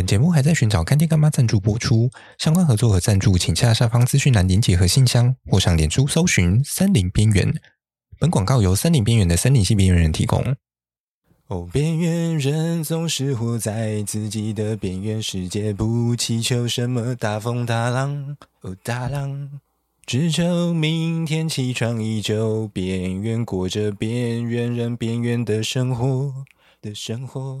[0.00, 2.08] 本节目还在寻找干爹干妈赞助播出，
[2.38, 7.52] 相关合作和赞助，请下下方资讯栏连结和信箱，或上脸书搜寻“森林边缘”。
[8.18, 10.42] 本广告由森林边缘的森林系边缘人提供。
[11.48, 18.38] 哦，边缘人总是活在自己的边缘世界，不祈求什么大风大浪。
[18.62, 19.60] 哦，大浪，
[20.06, 26.46] 只求明天起床依旧边缘，过着边缘人边缘的生活
[26.80, 27.60] 的生活。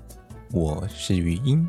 [0.53, 1.65] 我是余音。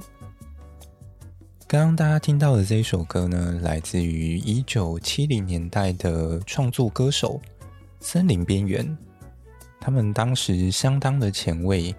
[1.69, 7.41] 刚刚大家听到的这一首歌呢，来自于一九七零年代的创作歌手
[8.01, 8.97] 森林边缘。
[9.81, 11.95] 他们当时相当的前卫，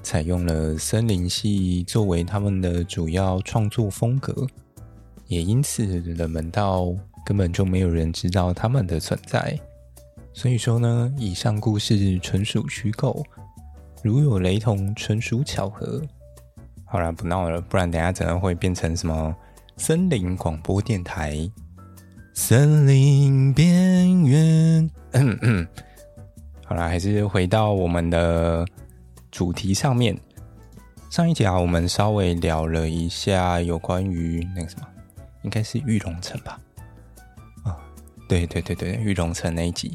[0.00, 4.46] 采用了森林系作为他们的主要创作风格，
[5.26, 6.94] 也因此冷门到
[7.26, 9.58] 根本就没有人知道他们的存在。
[10.32, 13.24] 所以说呢，以上故事纯属虚构，
[14.04, 16.00] 如有雷同，纯属巧合。
[16.90, 19.36] 好了，不闹了，不然等下真的会变成什么
[19.76, 21.38] 森林广播电台？
[22.32, 24.90] 森林边缘。
[25.12, 25.68] 嗯嗯。
[26.64, 28.66] 好了，还是回到我们的
[29.30, 30.18] 主题上面。
[31.10, 34.86] 上一集啊，我们稍微聊了一下有关于那个什么，
[35.42, 36.58] 应该是玉龙城吧？
[37.64, 37.76] 啊，
[38.28, 39.94] 对对对对，玉龙城那一集。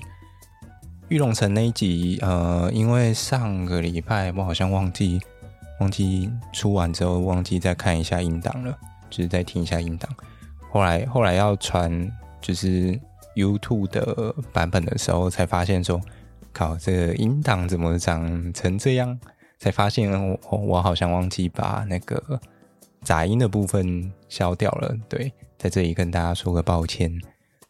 [1.10, 5.20] 玉龙城那一集，呃，因为上个礼拜我好像忘记。
[5.84, 8.74] 忘记出完之后，忘记再看一下音档了，
[9.10, 10.10] 就是再听一下音档。
[10.72, 12.10] 后来后来要传
[12.40, 12.98] 就是
[13.36, 16.00] YouTube 的版本的时候，才发现说，
[16.54, 19.20] 靠，这个音档怎么长成这样？
[19.60, 20.10] 才发现
[20.50, 22.40] 我我好像忘记把那个
[23.02, 24.96] 杂音的部分消掉了。
[25.10, 27.12] 对，在这里跟大家说个抱歉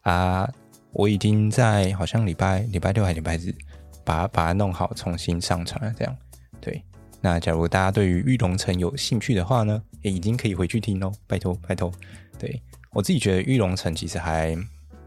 [0.02, 0.48] 啊！
[0.92, 3.52] 我已经在好像礼拜礼拜六还礼拜日
[4.04, 5.92] 把它把它弄好，重新上传了。
[5.98, 6.16] 这样
[6.60, 6.80] 对。
[7.24, 11.90] 那假如大家对于玉龙城有兴趣的话呢，也已经可以回去听哦，拜托拜托。
[12.38, 14.54] 对，我自己觉得玉龙城其实还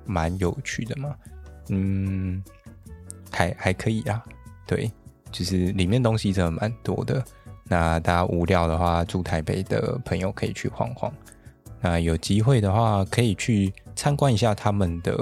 [0.03, 1.15] 蛮有趣的嘛，
[1.69, 2.43] 嗯，
[3.29, 4.23] 还还可以啊。
[4.65, 4.91] 对，
[5.31, 7.23] 就是里面东西真的蛮多的。
[7.65, 11.13] 那大家无聊的话，住台北的朋友可以去晃晃。
[11.79, 15.15] 那有机会的话，可以去参观一下他们的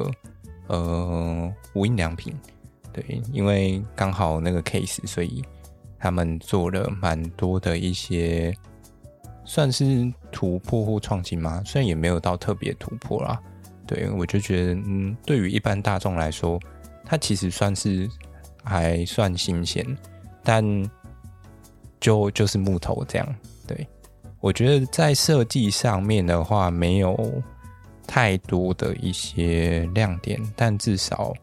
[0.67, 2.33] 呃无印良品。
[2.93, 5.43] 对，因为刚好那个 case，所以。
[6.05, 8.55] 他们做了蛮多的一些，
[9.43, 11.63] 算是突破或创新吗？
[11.65, 13.41] 虽然也没有到特别突破啦。
[13.87, 16.59] 对，我就觉得，嗯，对于一般大众来说，
[17.03, 18.07] 它其实算是
[18.63, 19.83] 还算新鲜，
[20.43, 20.63] 但
[21.99, 23.35] 就就是木头这样。
[23.65, 23.87] 对，
[24.41, 27.41] 我觉得在设计上面的话，没有
[28.05, 31.33] 太多的一些亮点，但至少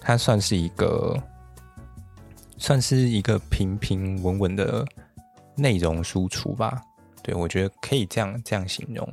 [0.00, 1.20] 它算是一个。
[2.58, 4.84] 算是一个平平稳稳的
[5.56, 6.82] 内容输出吧，
[7.22, 9.08] 对，我觉得可以这样这样形容，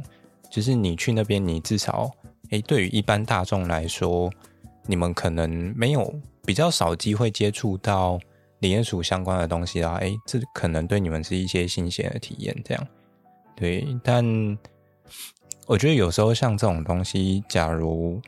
[0.51, 2.11] 就是你去那边，你至少，
[2.49, 4.31] 诶，对于一般大众来说，
[4.85, 6.13] 你们可能没有
[6.45, 8.19] 比较少机会接触到
[8.59, 12.87] 李鼹鼠相关的东西啦，诶，这可能对你们是一些新鲜的体验，这样，
[13.55, 14.23] 对，但
[15.67, 18.21] 我觉得有时候像这种东西，假如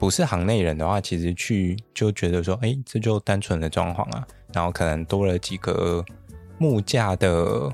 [0.00, 4.26] 不是行内人的话，其实去就觉得说，诶，这就单纯的装潢啊。
[4.50, 6.02] 然后可能多了几个
[6.56, 7.70] 木架的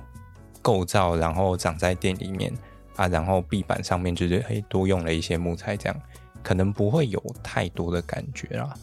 [0.60, 2.52] 构造，然后长在店里面
[2.96, 6.02] 啊，然后壁板上面就是诶多用了一些木材，这样
[6.42, 8.74] 可能不会有太多的感觉啦。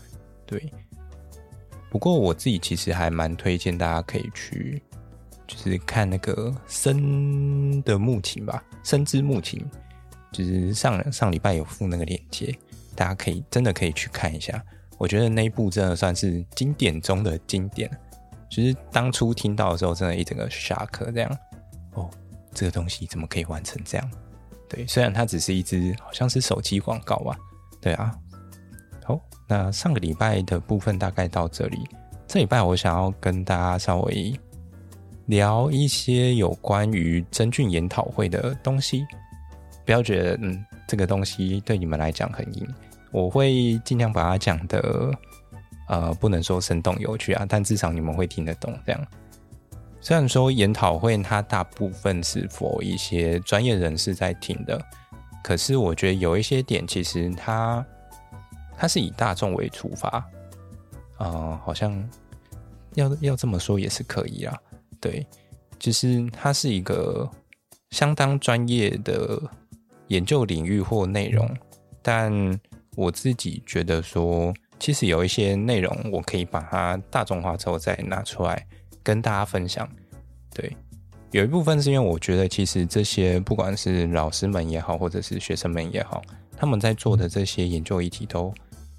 [0.45, 0.71] 对，
[1.89, 4.81] 不过我自己其实还蛮推荐大家可以去，
[5.45, 9.61] 就是看那个森的木琴吧，森之木琴，
[10.31, 12.57] 就是上上礼拜有附那个链接，
[12.95, 14.63] 大家可以真的可以去看一下。
[14.97, 17.89] 我觉得那一部真的算是经典中的经典，
[18.49, 21.37] 就是当初听到的时候，真的一整个傻壳这样。
[21.93, 22.09] 哦，
[22.53, 24.11] 这个东西怎么可以完成这样？
[24.69, 27.35] 对，虽然它只是一支好像是手机广告吧。
[27.81, 28.15] 对啊。
[29.03, 31.79] 好，那上个礼拜的部分大概到这里。
[32.27, 34.33] 这礼拜我想要跟大家稍微
[35.25, 39.05] 聊一些有关于真菌研讨会的东西。
[39.85, 42.67] 不要觉得嗯，这个东西对你们来讲很硬。
[43.09, 45.11] 我会尽量把它讲的，
[45.87, 49.07] 呃，不能说生动有趣啊，但至少你们会听得懂这样。
[49.99, 54.79] 虽然说研讨会它大部分是否一些专业人士在听的，
[55.43, 57.83] 可是我觉得有一些点其实它
[58.77, 60.23] 它是以大众为出发，
[61.17, 62.07] 啊、好像
[62.93, 64.55] 要要这么说也是可以啊。
[65.01, 65.25] 对，
[65.79, 67.27] 就是它是一个
[67.89, 69.41] 相当专业的
[70.07, 71.49] 研究领域或内容，
[72.01, 72.31] 但
[72.95, 74.53] 我自己觉得说。
[74.79, 78.67] 其实有一些内容，我可以把它大众化之后再拿出来
[79.01, 79.87] 跟大家分享。
[80.53, 80.75] 对，
[81.31, 86.21] 有一部分是因为我觉得，其实这些不管是老师们也好，或者是学生们也好，
[86.57, 88.53] 他们在做的这些研究议题都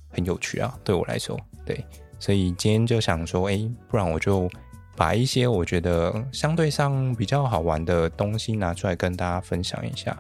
[0.08, 0.74] 很有趣啊。
[0.82, 1.84] 对我来说，对，
[2.18, 4.48] 所以今天就想说，哎，不然我就
[4.96, 10.18] 把一些我觉得相对上比较好玩的东西拿出来跟大家分享一下。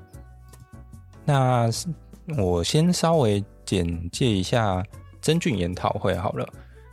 [1.24, 1.70] 那
[2.36, 4.82] 我先稍微简介一下。
[5.20, 6.46] 真菌研讨会好了，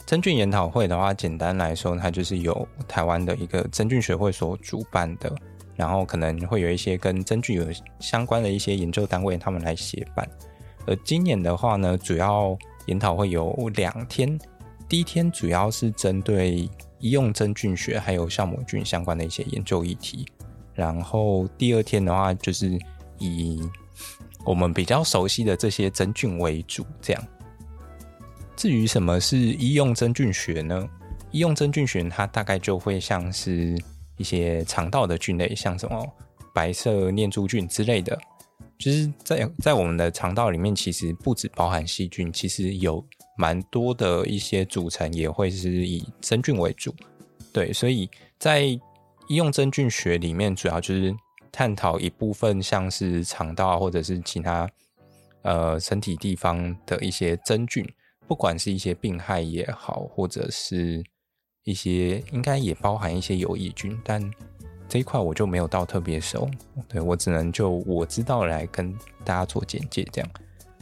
[0.05, 5.29] 真菌研讨会的话，简单来说，它就是由台湾的一个真菌学会所主办的，
[5.75, 7.65] 然后可能会有一些跟真菌有
[7.99, 10.25] 相关的一些研究单位，他们来协办。
[10.87, 14.39] 而今年的话呢，主要研讨会有两天，
[14.87, 16.69] 第一天主要是针对
[16.99, 20.25] 医用真菌学还有酵母菌相关的一些研究议题，
[20.73, 22.79] 然后第二天的话，就是
[23.17, 23.61] 以
[24.45, 27.27] 我们比较熟悉的这些真菌为主，这样。
[28.55, 30.87] 至于什么是医用真菌学呢？
[31.31, 33.75] 医用真菌学它大概就会像是
[34.17, 36.05] 一些肠道的菌类，像什么
[36.53, 38.19] 白色念珠菌之类的，
[38.77, 43.03] 就是在在我们的肠道里面，其实不止包含细菌，其实有
[43.37, 46.93] 蛮多的一些组成也会是以真菌为主。
[47.53, 51.15] 对，所以在医用真菌学里面，主要就是
[51.51, 54.69] 探讨一部分像是肠道或者是其他
[55.41, 57.85] 呃身体地方的一些真菌。
[58.27, 61.03] 不管是一些病害也好，或者是
[61.65, 64.23] 一些应该也包含一些有益菌，但
[64.87, 66.49] 这一块我就没有到特别熟，
[66.87, 70.31] 对，我只能就我知道来跟大家做简介这样。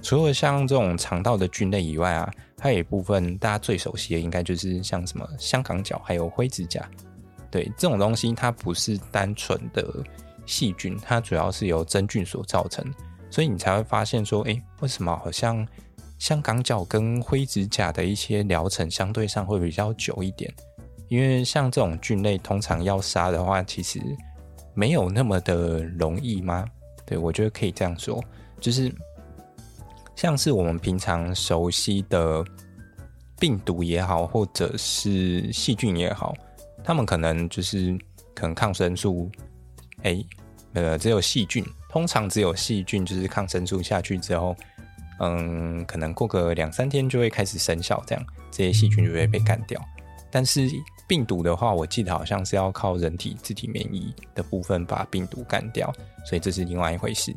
[0.04, 6.88] 除了像这种肠道的菌类以外啊，还有一部分大家最熟悉的应该就是像什么香港脚还有灰指甲，
[7.50, 10.04] 对，这种东西它不是单纯的
[10.50, 12.84] 细菌，它主要是由真菌所造成，
[13.30, 15.68] 所以你才会发现说，哎，为什么好像？
[16.18, 20.54] 香港脚跟灰指甲的一些疗程相对上会比较久一点，
[21.07, 24.01] 因为像这种菌类通常要杀的话，其实
[24.74, 26.66] 没有那么的容易吗？
[27.06, 28.22] 对，我觉得可以这样说，
[28.60, 28.94] 就是
[30.13, 32.44] 像是我们平常熟悉的
[33.40, 36.36] 病毒也好，或者是细菌也好，
[36.84, 37.98] 他们可能就是
[38.36, 39.31] 可能抗生素，
[40.04, 40.22] 哎，
[40.74, 44.56] 呃，只有细菌，通常只有细菌，就是抗生素下去之后。
[45.21, 49.77] 嗯，可能过个两三天就会开始生效，这样这些细菌就会被干掉。
[50.31, 50.69] 但是
[51.07, 55.94] 病毒的话，我记得好像是要靠人体自体免疫的部分把病毒干掉，
[56.25, 57.36] 所以这是另外一回事。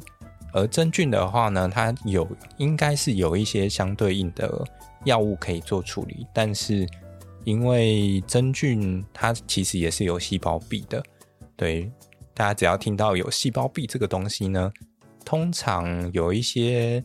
[0.53, 4.65] 而真菌的话呢，它有应该是有一些相对应的
[5.05, 6.87] 药物可以做处理，但是
[7.43, 11.03] 因为真菌它其实也是有细胞壁的，
[11.57, 11.91] 对，
[12.43, 14.73] 大家只要听到有细胞壁这个东西呢，
[15.25, 17.01] 通常有一些。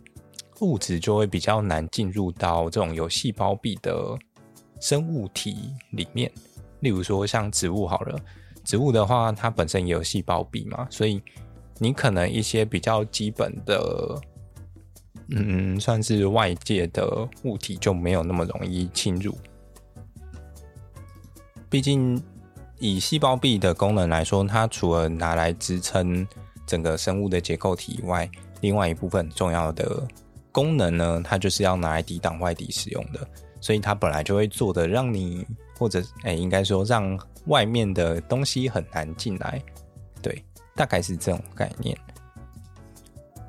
[0.62, 4.18] 物质就会比较难进入到这种有细胞壁的
[4.82, 6.32] 生物体里面，
[6.80, 8.20] 例如说像植物好了，
[8.64, 11.22] 植物的话它本身也有细胞壁嘛，所以
[11.78, 14.20] 你可能一些比较基本的，
[15.30, 19.38] 嗯，算是外界的物体就没有那么容易侵入。
[21.70, 22.20] 毕竟
[22.80, 26.28] 以细胞壁的功能来说，它除了拿来支撑
[26.66, 28.30] 整个生物的结构体以外，
[28.62, 30.08] 另外一部分重要的。
[30.50, 33.20] 功能呢，它就是要拿来抵挡外敌使用的，
[33.62, 35.46] 所以它本来就会做的让你
[35.78, 37.16] 或者哎、应该说让
[37.46, 39.62] 外面的东西很难进来，
[40.20, 40.44] 对，
[40.76, 41.96] 大概是这种概念。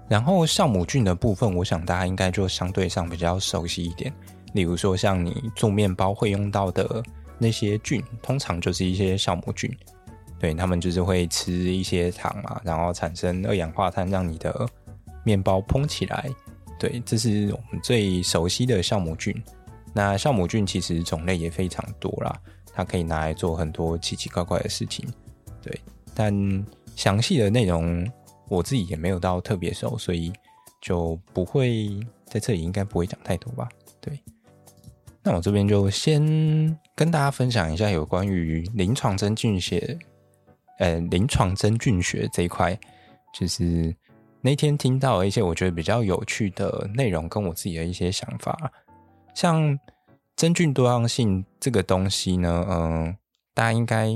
[0.06, 4.12] 然后酵母菌的部分，我想大家应该就相对上比较熟悉一点，
[4.52, 7.02] 例如说像你做面包会用到的
[7.38, 9.70] 那些菌，通常就是一些酵母菌，
[10.38, 14.68] 对，他们就是会吃一些糖嘛，然后产生二氧化碳，让你的
[15.24, 16.28] 面包膨起来。
[16.78, 19.34] 对，这是我们最熟悉的酵母菌。
[19.92, 22.40] 那酵母菌其实种类也非常多啦，
[22.72, 25.04] 它可以拿来做很多奇奇怪怪的事情。
[25.60, 25.76] 对，
[26.14, 26.32] 但
[26.94, 28.08] 详细的内容
[28.48, 30.32] 我自己也没有到特别熟，所以
[30.80, 31.90] 就不会
[32.26, 33.68] 在这里应该不会讲太多吧。
[34.00, 34.16] 对，
[35.22, 39.96] 那我这边就先跟大家分享一下有关于临床真菌学，
[40.80, 42.76] 呃，临床真菌学这一块，
[43.32, 43.94] 就是。
[44.40, 48.56] 那天听到一些我觉得比较有趣的内容，跟我自己的一些想法，
[49.34, 49.76] 像
[50.36, 53.16] 真菌多样性这个东西呢，嗯，
[53.52, 54.08] 大家应该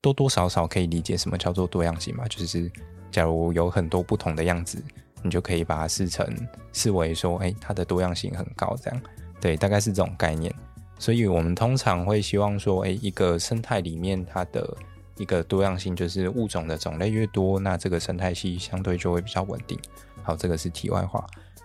[0.00, 2.70] 多多少少可以理解什么叫做多样性嘛，就是
[3.10, 4.82] 假如有很多不同的样子，
[5.22, 6.26] 你就可以把它视成
[6.72, 9.00] 视为说，哎，它的多样性很高，这样，
[9.40, 10.52] 对，大概是这种概念。
[10.98, 14.76] 所以我们通常会希望说，哎，一个生态里面它的
[15.16, 19.78] 一个多样性，就是物种的种类越多，那这个生态系相对就会比较稳定。
[20.24, 21.24] 好，这个是题外话。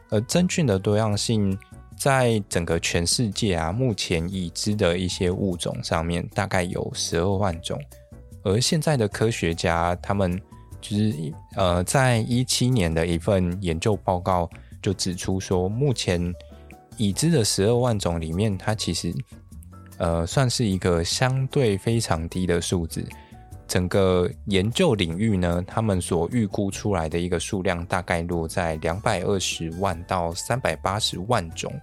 [0.09, 1.57] 而真菌的多样性，
[1.97, 7.81] 在整个全世界啊，目前已知的一些物种上面，大概有十二万种。
[8.43, 10.39] 而现在的科学家，他们
[10.79, 11.13] 就是
[11.55, 14.47] 呃，在一七年的一份研究报告
[14.79, 16.31] 就指出说，目前。
[16.97, 19.13] 已知的十二万种里面，它其实
[19.97, 23.05] 呃算是一个相对非常低的数字。
[23.65, 31.73] 整个研究领域呢，他们所预估出来的一个数量大概落在两百二十万到三百八十万种。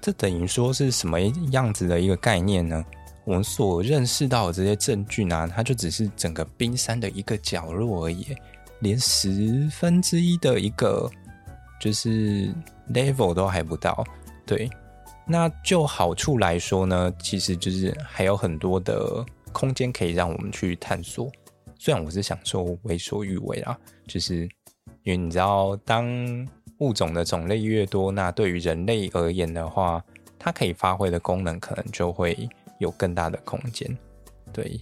[0.00, 2.82] 这等于说是什么样子的一个概念呢？
[3.24, 8.26] 我们所认识到的这些真菌啊，它就只是整个冰山的一个角落而已，
[8.78, 11.10] 连十分之一的一个。
[11.80, 12.52] 就是
[12.92, 14.04] level 都还不到，
[14.46, 14.68] 对。
[15.30, 21.30] 那就好处来说呢，其实就是还有很多的空间可以让我们去探索。
[21.78, 24.48] 虽然我是想说为所欲为啦，就是
[25.02, 26.08] 因为你知道，当
[26.78, 30.02] 物种的种类越多，那对于人类而言的话，
[30.38, 33.96] 它可以发挥的功能可能就会有更大的空间。
[34.50, 34.80] 对。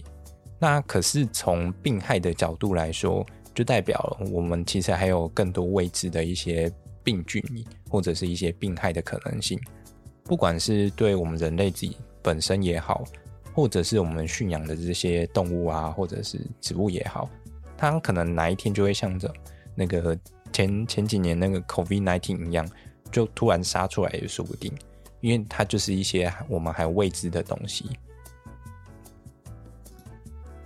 [0.59, 6.71] 那可是从病害的角度来说，就代表我们其实还有更多未知的一些。
[7.07, 7.41] 病菌
[7.89, 9.57] 或者是一些病害的可能性，
[10.25, 13.01] 不管是对我们人类自己本身也好，
[13.53, 17.29] 或者是我们驯养的这些动物啊，或者是植物也好，
[17.77, 19.33] 它可能哪一天就会像着
[19.73, 20.19] 那个
[20.51, 22.69] 前前几年那个 COVID-19 一样，
[23.09, 24.69] 就突然杀出来也说不定，
[25.21, 27.89] 因为它就是一些我们还未知的东西。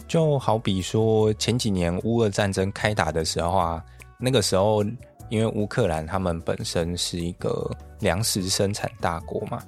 [0.07, 3.85] 就好比说前几年乌俄战争开打的时候啊，
[4.17, 4.83] 那个时候。
[5.31, 7.71] 因为乌克兰他们本身是一个
[8.01, 9.63] 粮食生产大国嘛，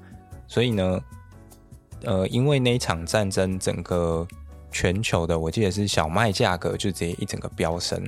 [0.45, 1.01] 所以呢，
[2.03, 4.27] 呃，因为那一场战争，整个
[4.71, 8.03] 全球的我记得是小麦价格就直接一整个飙升。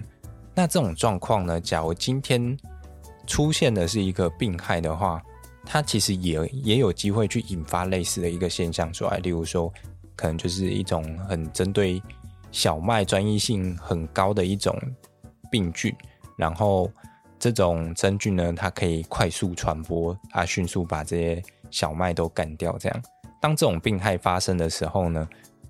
[0.54, 2.58] 那这种状况呢，假如今天
[3.26, 5.24] 出现的是一个病害的话，
[5.66, 9.18] 它其实也也有机会去引发类似的一个现象出来。
[9.20, 9.72] 例如说，
[10.18, 12.04] 可能就是一种很针对
[12.52, 14.78] 小麦专一性很高的一种
[15.50, 15.96] 病菌，
[16.36, 16.92] 然后。
[17.52, 22.75] 这种真菌呢，它可以快速传播，啊，迅速把这些小麦都干掉。
[22.80, 23.04] 这样，
[23.40, 25.30] 当这种病害发生的时候呢，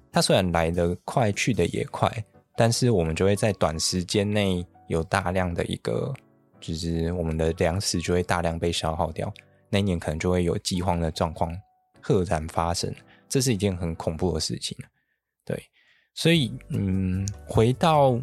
[0.10, 2.10] 它虽然来得快，去得也快，
[2.56, 6.14] 但是我们就会在短时间内有大量的一个，
[6.62, 9.34] 就是我们的粮食就会大量被消耗掉。
[9.70, 11.54] 那一年可能就会有饥荒的状况
[12.00, 12.94] 赫然发生，
[13.28, 14.78] 这是一件很恐怖的事情。
[15.44, 15.62] 对，
[16.14, 18.18] 所以，嗯，回到。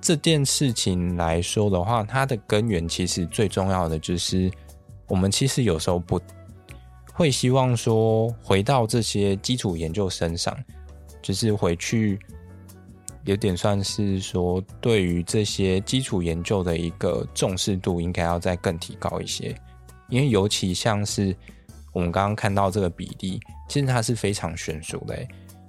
[0.00, 4.50] 这件事情来说的话，它的根源其实最重要的就是，
[5.06, 6.18] 我们其实有时候不
[7.12, 10.56] 会希望说回到这些基础研究身上，
[11.20, 12.18] 就是回去
[13.24, 19.54] 有点算是说，对于这些基础研究的一个重视度应该要再更提高一些，
[20.08, 21.36] 因为尤其像是
[21.92, 23.38] 我们刚刚看到这个比例，
[23.68, 25.14] 其实它是非常悬殊的。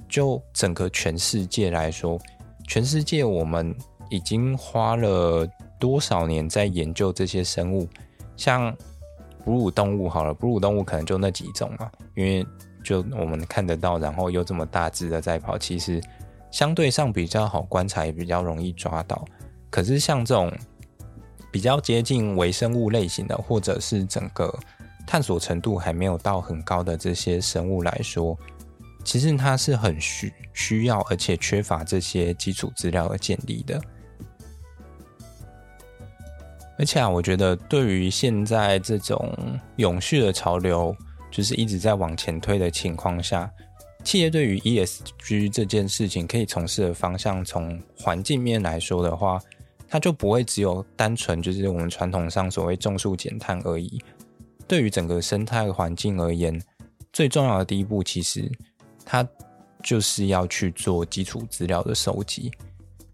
[0.07, 2.17] 就整个全世界来说，
[2.65, 3.75] 全世界我们。
[4.11, 5.47] 已经花了
[5.79, 7.87] 多少年在研究这些生物？
[8.35, 8.75] 像
[9.43, 12.45] 哺乳动物好了，哺乳动物可能就那几种嘛，因为
[12.83, 16.01] 就我们看得到，然后又这么大只的在跑，其实
[16.51, 19.25] 相对上比较好观察，也比较容易抓到。
[19.69, 20.51] 可是像这种
[21.51, 24.53] 比较接近微生物类型的，或者是整个
[25.07, 28.37] 探索程度还没有到很高的这些生物来说，
[29.03, 33.81] 其实它是很需需要，而且缺乏这些基础资料而建立的。
[36.81, 39.31] 而且啊，我觉得对于现在这种
[39.75, 40.95] 永续的潮流，
[41.29, 43.47] 就是一直在往前推的情况下，
[44.03, 49.39] 企业对于 ESG 这件事情可以从事的方向，从环境面来说的话，
[49.87, 54.01] 它就不会只有单纯就是我们传统上所谓种树减碳而已。
[54.67, 56.59] 对于整个生态环境而言，
[57.13, 58.51] 最重要的第一步，其实
[59.05, 59.23] 它
[59.83, 62.51] 就是要去做基础资料的收集，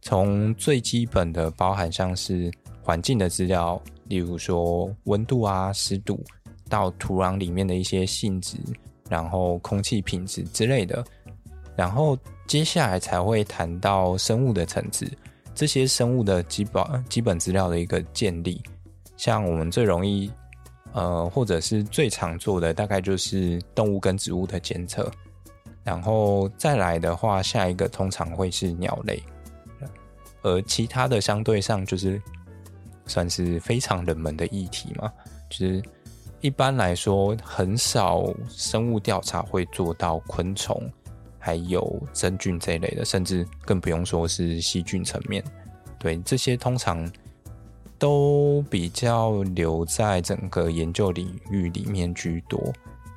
[0.02, 2.50] 从最基本的包含像是。
[2.88, 6.24] 环境的资料，例如说温度啊、湿度，
[6.70, 8.56] 到土壤里面的一些性质，
[9.10, 11.04] 然后空气品质之类的，
[11.76, 12.18] 然后
[12.48, 15.06] 接下来才会谈到生物的层次，
[15.54, 18.64] 这些生物的基本基本资料的一个建立。
[19.18, 20.32] 像我们最容易，
[20.94, 25.12] 呃，或者是最常做的，大概就是动物跟植物的监测。
[25.84, 29.22] 然后再来的话，下一个通常会是鸟类，
[30.42, 32.22] 而其他的相对上就是
[33.08, 35.12] 算是非常冷门的议题嘛，
[35.50, 35.82] 就是
[36.42, 40.80] 一般来说很少生物调查会做到昆虫，
[41.40, 45.44] 还有真菌这一类的，甚至更不用说是细菌层面。
[45.98, 47.12] 对，这些通常
[47.98, 52.72] 都比较留在整个研究领域里面居多。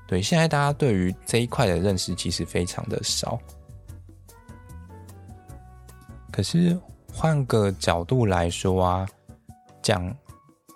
[0.06, 3.38] 对，现在大家对于这一块的认识其实非常的少。
[6.32, 6.78] 可是
[7.12, 9.06] 换个角度来说啊，
[9.82, 10.16] 讲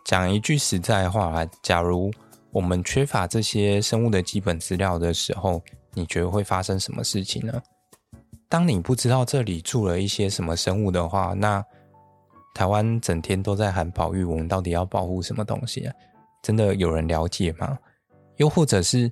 [0.04, 2.10] 讲一句实在话啊，假如
[2.50, 7.62] 我们缺乏这些生物的基本资料的时候，你觉得会发生什么事情呢？
[8.48, 11.64] 当你不知道这里住了一些什么生物的话，那
[12.54, 15.94] 台湾整天都在喊保育，我们到底要保护什么东西啊？
[16.42, 17.76] 真的有人了解吗？
[18.36, 19.10] 又或者是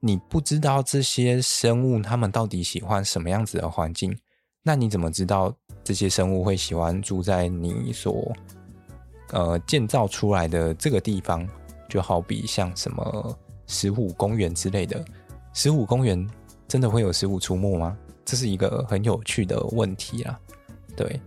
[0.00, 4.16] 你不知道这些生物它们到底喜欢什么样子的环境，
[4.62, 5.54] 那你怎么知道
[5.84, 8.32] 这些生物会喜欢住在你所
[9.32, 11.48] 呃建造出来的这个地方？
[11.88, 15.04] 就好比像什么石虎公园之类的，
[15.52, 16.28] 石虎公园
[16.68, 17.96] 真的会有石虎出没吗？
[18.24, 20.38] 这是一个很有趣的问题啊。
[20.96, 21.20] 对，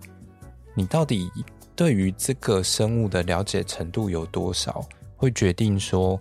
[0.73, 1.29] 你到底
[1.75, 4.85] 对于这个生物的了解程度有多少，
[5.17, 6.19] 会决定说。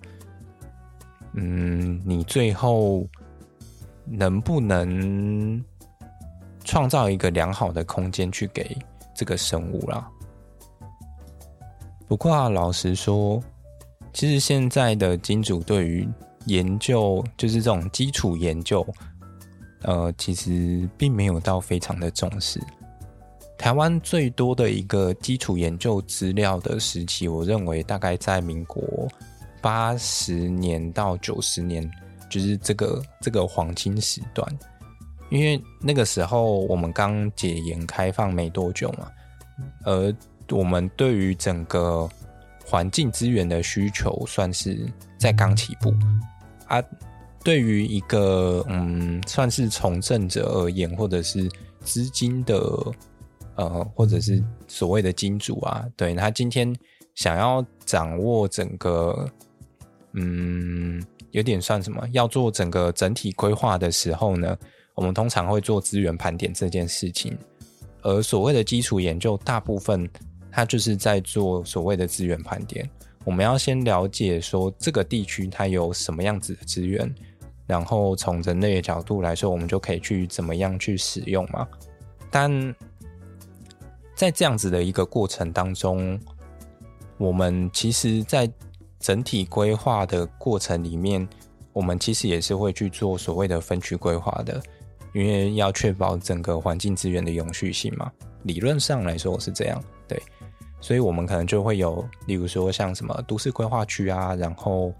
[1.34, 3.08] 嗯，你最后
[4.04, 5.64] 能不能
[6.62, 8.76] 创造一个良好的空间去给
[9.14, 10.10] 这个生物啦？
[12.12, 13.42] 不过，老实说，
[14.12, 16.06] 其实现在的金主对于
[16.44, 18.86] 研究，就是这种基础研究，
[19.80, 22.60] 呃，其实并没有到非常的重视。
[23.56, 29.08] 台湾最多的一个基础研究资料的时期，我认为大概在民国。
[29.62, 31.90] 八十年到九十年，
[32.28, 34.46] 就是这个这个黄金时段，
[35.30, 39.10] 因为那个时候我们刚解严开放没多久嘛，
[39.84, 40.14] 而
[40.50, 42.08] 我们对于整个
[42.64, 44.78] 环境资源的需求算是
[45.18, 45.94] 在刚起步
[46.66, 46.82] 啊。
[47.44, 51.48] 对于一个嗯，算是从政者而言，或者是
[51.80, 52.60] 资金的
[53.56, 56.74] 呃，或者是所谓的金主啊，对，他今天
[57.14, 59.28] 想要掌握整个。
[60.14, 62.06] 嗯，有点算什么？
[62.12, 64.54] 要做整个整体规划的时候呢，
[64.94, 67.34] 我们通常会做资源盘点这件事情。
[68.02, 70.06] 而所谓的基础研究，大部分
[70.52, 72.88] 它就是在做所谓的资源盘点。
[73.24, 77.12] 我们要先了解说这个地区它有什么样子的资源，
[77.66, 81.66] 然后从人类的角度来说，我们就可以去怎么样去使用嘛。
[82.30, 82.74] 但
[84.14, 86.20] 在这样子的一个过程当中，
[87.16, 88.50] 我们其实，在
[88.98, 91.26] 整体规划的过程里面，
[91.72, 94.62] 我们其实也是会去做所谓的分区规划的，
[95.12, 98.10] 因为要确保整个环境资源的永续性嘛。
[98.42, 100.20] 理论上来说是这样，对，
[100.82, 104.92] 所以我们可能就会有，例如说像什么都市规划区啊，然后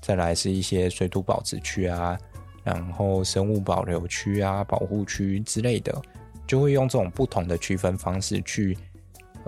[0.00, 2.18] 再来是一些水土保持区啊，
[2.64, 5.96] 然后生物保留区啊、保护区之类的，
[6.44, 8.76] 就会用这种不同的区分方式去，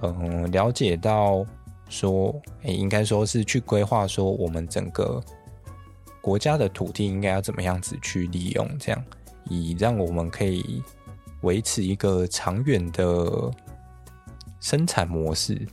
[0.03, 1.45] 嗯、了解到。
[1.91, 5.25] 说，诶，应该说是去规划，说我们整个
[6.21, 9.05] 国家的土地应该要怎么样子去利用，这样
[9.45, 10.83] 以让我们可以
[11.41, 13.51] 维持一个长远的
[14.61, 15.67] 生产模式，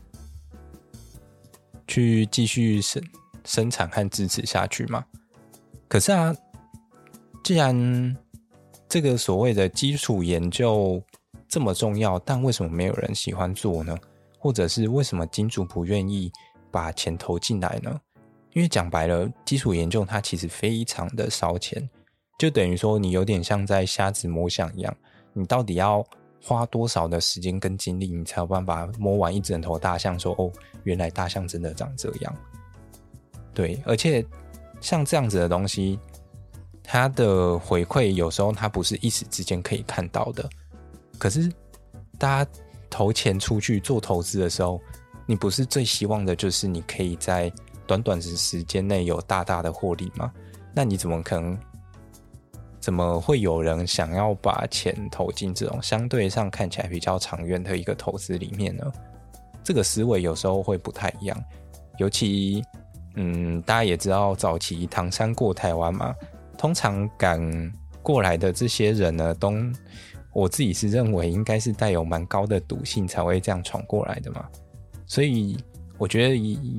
[1.87, 3.03] 去继续生
[3.43, 5.05] 生产和支持下去嘛。
[5.87, 6.35] 可是啊，
[7.43, 8.15] 既然
[8.87, 11.01] 这个所谓的基础研究
[11.47, 13.97] 这么重要，但为什么没有人喜欢做呢？
[14.39, 16.31] 或者是为什么金主不愿意
[16.71, 17.99] 把钱投进来呢？
[18.53, 21.89] 因为讲白了，基础研究它其实非常的烧钱，
[22.37, 24.95] 就等于说你有点像在瞎子摸象一样，
[25.33, 26.05] 你到底要
[26.41, 30.19] 花多少的时间跟精力，你才有办法摸完一整头大象？
[30.19, 30.51] 说哦，
[30.83, 32.35] 原来大象真的长这样。
[33.53, 34.25] 对，而且
[34.81, 35.99] 像这样子的东西，
[36.83, 40.49] 它的回馈有时候它不是一时之间可以看到的。
[41.17, 41.51] 可是
[42.17, 42.51] 大家。
[42.87, 44.79] 投钱出去做投资的时候，
[45.25, 47.51] 你不是最希望的就是你可以在
[47.85, 50.31] 短短的时间内有大大的获利吗？
[50.73, 51.59] 那你怎么可能？
[52.85, 58.83] 怎么会有人想要把钱投进这种相对上看起来比较长远的一个投资里面呢？
[59.63, 61.35] 这个思维有时候会不太一样。
[61.97, 62.63] 尤其，
[63.15, 66.13] 嗯，大家也知道，早期唐山过台湾嘛，
[66.59, 67.41] 通常赶
[68.03, 69.51] 过来的这些人呢，都。
[70.31, 74.45] 我自己是认为应该是带有蛮高的赌性才会这样闯过来的嘛，
[75.07, 75.57] 所以
[75.97, 76.35] 我觉得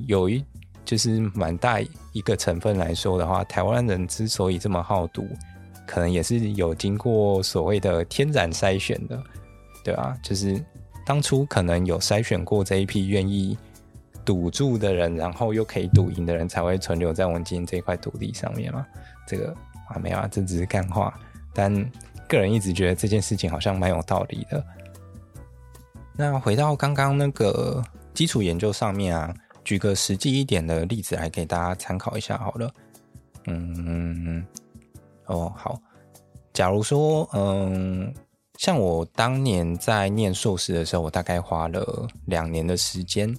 [0.06, 0.44] 有一
[0.84, 1.80] 就是蛮大
[2.12, 5.26] 一个成分来说的话，台湾人之所以这么好赌，
[5.86, 9.22] 可能也是有经过所谓的天然筛选的，
[9.84, 10.62] 对啊，就是
[11.04, 13.56] 当初可能有筛选过这一批愿意
[14.24, 18.84] 赌注的人，然后又可以赌赢的人，才会存留在我们今天这块土地上面嘛。
[19.26, 19.54] 这个
[19.88, 21.18] 啊，没有啊，这只是干话。
[21.54, 21.72] 但
[22.28, 24.64] 个人一直觉得这件事情好像蛮有道理的。
[26.16, 29.32] 那回到刚刚那个基础研究上面啊，
[29.64, 32.72] 举个实际一点的例子来给大家参考一下好了。
[33.46, 34.44] 嗯，
[35.26, 35.80] 哦，好。
[36.52, 38.14] 假如说，嗯，
[38.58, 43.36] 像我当年在念硕士的时候，我大概花了两年的时间，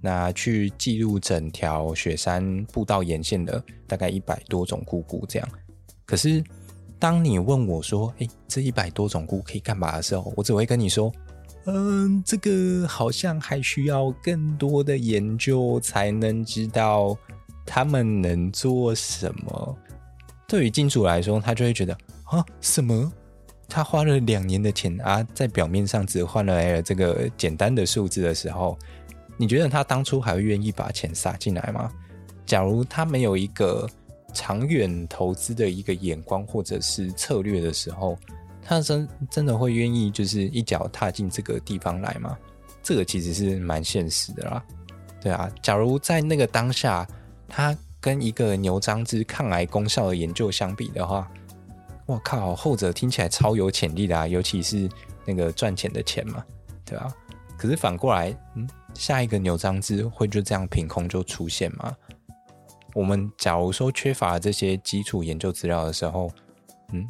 [0.00, 5.48] 那去记录整条雪山步道沿线的大概一百多种菇菇这样。
[6.06, 6.44] 可是，
[6.98, 11.12] 当你问我说，诶，这一百多种菇可以干嘛的时候，我只会跟你说。
[11.66, 17.16] 嗯，这个好像还需要更多的研究才能知道
[17.66, 19.76] 他们能做什么。
[20.50, 23.12] 对于金主来说，他就会觉得啊，什么？
[23.68, 28.76] 他花了两年的钱啊，在表面上只换来了这个简单的数字的时候，
[29.36, 31.88] 你觉得他当初还会愿意把钱撒进来吗？
[32.44, 33.88] 假如他没有一个
[34.34, 38.18] 长远投资的一个眼光或者是策略的时候，
[38.60, 42.36] 他真真的会愿意就是一脚踏进这个地方来吗？
[42.82, 44.64] 这个其实是蛮现实的啦。
[45.20, 47.06] 对啊，假如在那个当下，
[47.46, 51.30] 他跟一个牛樟芝抗癌功效的研究相比的话，
[52.06, 54.88] 我靠，后者听起来超有潜力的啊，尤其是
[55.24, 56.44] 那个赚钱的钱嘛，
[56.84, 57.12] 对啊。
[57.56, 61.94] 可是反过来，嗯，下一个牛樟芝会就这样凭空就出现吗？
[62.94, 66.30] 我们假如说缺乏这些基础研究资料的时候，
[66.92, 67.06] 嗯。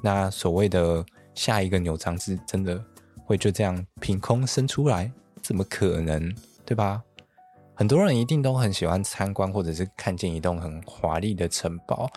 [0.00, 2.80] 那所谓的下一个牛樟芝真的
[3.24, 5.10] 会就这样凭空生出来？
[5.42, 6.32] 怎么可能？
[6.64, 7.02] 对吧？
[7.78, 12.10] 很多人一定都很喜欢参观或者是看见一栋很华丽的城堡，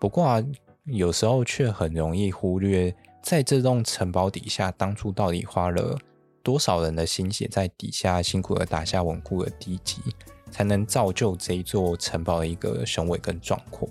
[0.00, 0.42] 不过啊，
[0.86, 5.94] 有时候却很容易忽略，在这栋城堡底下，当初到底花了
[6.42, 10.00] 多少人的心血在底下辛苦的打下稳固的地基，
[10.50, 13.86] 才能造就这一座城堡的一个雄伟跟壮阔？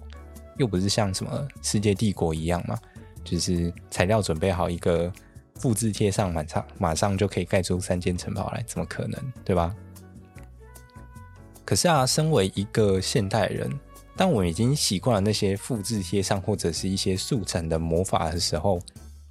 [0.58, 2.76] 又不是像什么世界帝国一样嘛。
[3.24, 5.14] 就是材料准备好一个
[5.60, 9.76] 复制贴上，马上马上就可以盖出三间城堡来，怎么可能，对吧？
[11.68, 13.70] 可是啊，身为一个现代人，
[14.16, 18.80] 当我已经习惯了那些复制贴上或者是一些速成的魔法的时候，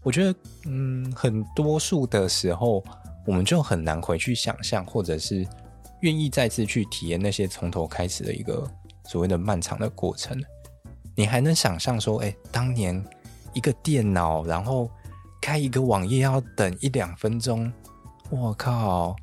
[0.03, 0.35] 我觉得，
[0.66, 2.85] 嗯，很多数的时候，
[3.27, 5.49] 我们就很难回去想象，或者是
[6.03, 8.70] 愿意再次去体验那些从头开始的一个
[9.07, 10.38] 所谓的漫长的过程。
[11.14, 13.03] 你还能想象说，哎，当年。
[13.55, 14.90] 一个电脑，然后
[15.40, 17.72] 开一个网页要等一两分钟，
[18.29, 19.16] 我靠！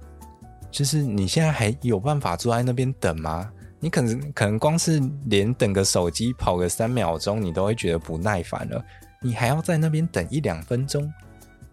[0.73, 3.47] 就是你现在还有办法坐在那边等吗？
[3.79, 8.83] 你可能可能光是连等个手机跑个三秒钟，你都会觉得不耐烦了。
[9.21, 11.07] 你还要在那边等一两分钟，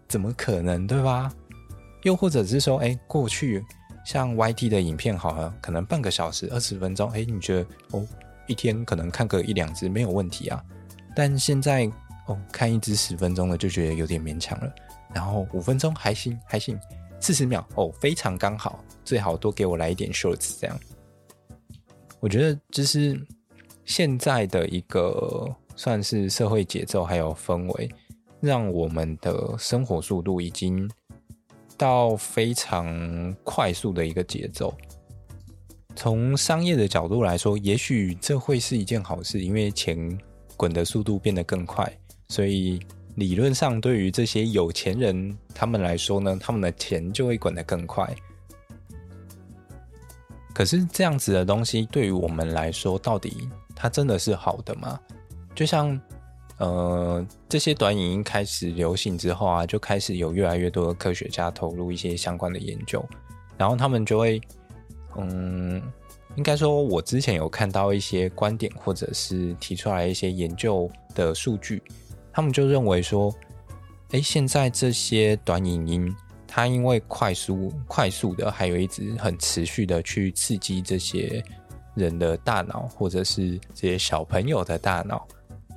[0.07, 1.33] 怎么可能，对吧？
[2.03, 3.65] 又或者是说，哎，过去
[4.05, 8.05] 像 YT 的影片，好了，可能半个小时、二十分钟，哎，你觉得哦，
[8.45, 10.63] 一天可能看个一两支没有问题啊？
[11.15, 11.91] 但现在。
[12.27, 14.71] 哦，看一支十分钟的就觉得有点勉强了，
[15.11, 16.79] 然后五分钟还行还行，
[17.19, 20.79] 四十秒哦非常刚好，最好多给我来一点 shorts 这样。
[22.19, 23.19] 我觉得这是
[23.85, 27.89] 现在的一个算是社会节奏还有氛围，
[28.39, 30.89] 让我们的生活速度已经
[31.77, 34.73] 到非常快速的一个节奏。
[35.95, 40.17] 从商业的角度来说，也许这会是一件好事，因为钱
[40.55, 41.91] 滚的速度变得更快。
[42.29, 42.79] 所以
[43.15, 48.15] 理论上，对于这些有钱人他们来说呢，他们的钱就会滚得更快。
[50.61, 54.99] 可是这样子的东西对于我们来说，到底它真的是好的吗？
[55.55, 55.99] 就像
[56.59, 63.03] 呃，这些短影音开始流行之后啊，就开始有越来越多的科学家投入一些相关的研究，
[63.57, 64.39] 然后他们就会，
[65.17, 65.81] 嗯，
[66.35, 71.81] 应该说，我之前有看到一些观点，或者是提出来一些研究的数据。
[72.31, 73.33] 他们就认为说，
[74.11, 76.15] 诶，现在这些短影音，
[76.53, 81.41] 它因为快速、快速的，还有一直很持续的去刺激这些
[81.95, 85.25] 人的大脑，或者是这些小朋友的大脑，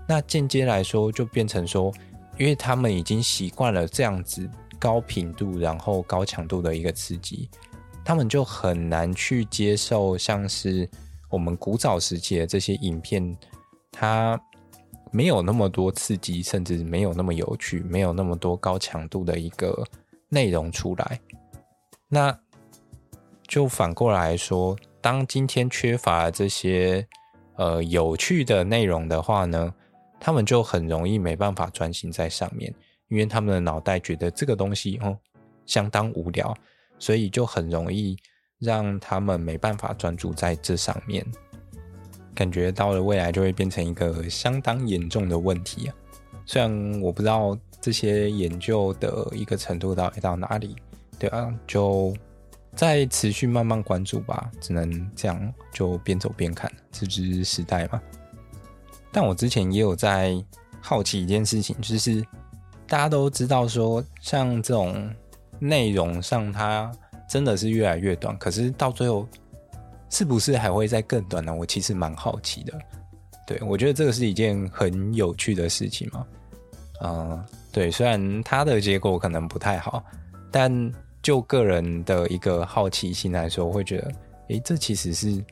[0.08, 1.94] 那间接来说，就变成说，
[2.36, 7.48] 因为他们已经习惯了这样子高频度，然后高强度的一个刺激，
[8.04, 10.90] 他们就很难去接受像是
[11.30, 13.36] 我们古早时期的这些影片，
[13.92, 14.36] 它。
[15.12, 19.86] 没有那么多刺激，甚至没有那么有趣，没有那么多高强度的一个
[20.34, 21.20] 内容出来。
[22.08, 22.38] 那
[23.46, 27.06] 就反过来说，当今天缺乏这些
[27.56, 29.72] 呃有趣的内容的话呢，
[30.18, 32.74] 他们就很容易没办法专心在上面，
[33.08, 35.16] 因为他们的脑袋觉得这个东西哦
[35.64, 36.54] 相当无聊，
[36.98, 38.16] 所以就很容易
[38.58, 41.24] 让他们没办法专注在这上面。
[42.34, 45.94] 感觉到了未来就会变成一个相当严重的问题啊！
[46.44, 50.74] 虽然我不知道这些研究的一个程度到到哪里，
[51.18, 52.16] 对啊，就
[52.74, 58.00] 再持续慢慢关注吧，只能这样，就边走边看，这就是时代嘛。
[59.12, 60.34] 但我之前也有在
[60.80, 62.24] 好奇一件事情，就是
[62.86, 65.14] 大家都知道说，像这种
[65.58, 66.90] 内容上，它
[67.28, 69.28] 真的是越来越短，可是到最后。
[70.10, 71.52] 是不是还会再更短呢？
[71.52, 72.72] 我其实蛮好奇的。
[73.44, 76.26] 对，我觉得这个是一件很有趣的事情嘛。
[77.02, 80.00] 嗯，对，虽然它的结果可能不太好，
[80.52, 84.12] 但就个人的一个好奇心来说，会觉得，
[84.50, 85.44] 诶，这其实是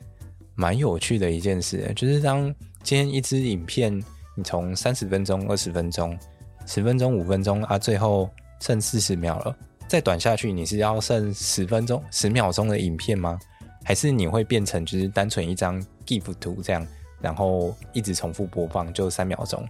[0.54, 1.92] 蛮有趣的一件事。
[1.96, 2.44] 就是当
[2.84, 3.92] 今天一支影片，
[4.36, 6.16] 你从三十分钟、二十分钟、
[6.64, 8.30] 十分钟、五分钟啊，最后
[8.60, 9.56] 剩四十秒了，
[9.88, 13.36] 再短下去，你是要剩十分钟、十秒钟的影片吗？
[13.82, 16.86] 还是你会变成就是单纯一张 GIF 图这样，
[17.20, 19.66] 然后一直重复播放，就三秒钟，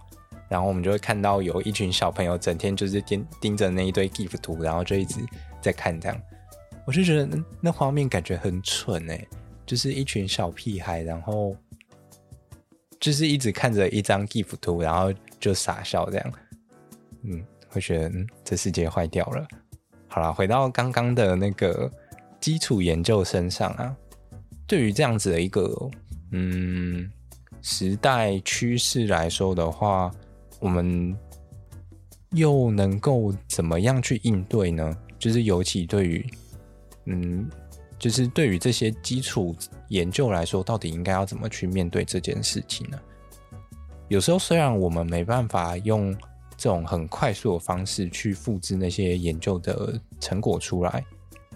[0.49, 5.19] 然后我们就会看到有一群小朋友整天就是盯盯着那一堆 GIF 图，然后就一直
[5.61, 6.21] 在看这样。
[6.85, 7.27] 我就觉得
[7.61, 9.27] 那画面感觉很蠢哎，
[9.65, 11.55] 就是一群小屁孩，然后
[12.99, 16.33] 就是一直看着一张 GIF 图，然后就傻笑这样。
[17.23, 19.47] 嗯，会觉得嗯，这世界坏掉了。
[20.07, 21.89] 好了，回到刚刚的那个
[22.39, 23.95] 基础研究身上啊。
[24.67, 25.69] 对于这样子的一个
[26.31, 27.09] 嗯
[27.61, 30.11] 时代趋势来说的话，
[30.63, 31.13] 我们
[32.31, 34.97] 又能够怎么样去应对呢？
[35.19, 36.25] 就是尤其对于
[37.03, 37.49] 嗯，
[37.99, 39.53] 就是对于这些基础
[39.89, 42.97] 研究来说，到底应该要怎么去面对这件事情呢？
[44.07, 46.15] 有时候虽然我们没办法用
[46.55, 51.05] 这种很快速的方式去复制那些研究的成果出来，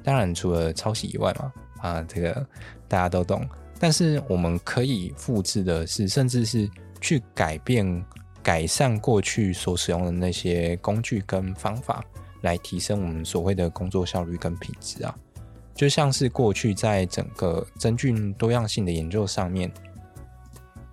[0.04, 1.54] 当然除了抄袭以外嘛。
[1.80, 2.46] 啊，这个
[2.90, 3.48] 大家都懂。
[3.80, 7.86] 但是我们可以复制的是，甚至是去改变、
[8.48, 12.02] 改善过去所使用的那些工具跟方法，
[12.44, 15.14] 来提升我们所谓的工作效率跟品质啊。
[15.76, 19.70] 就像是过去在整个真菌多样性的研究上面，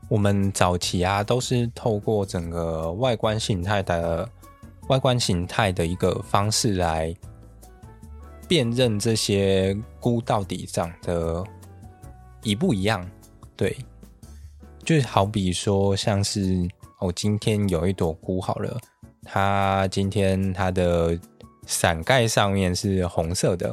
[0.08, 4.28] 我们早期啊都是透过整个外观形态的
[4.88, 7.14] 外观形态的一个方式来。
[8.48, 11.42] 辨认这些菇到底长得
[12.42, 13.08] 一不一样？
[13.56, 13.76] 对，
[14.84, 16.68] 就好比说，像是、
[17.04, 18.78] 哦、今天有一朵菇好了，
[19.22, 21.18] 它今天它的
[21.66, 23.72] 伞盖上面是红色的，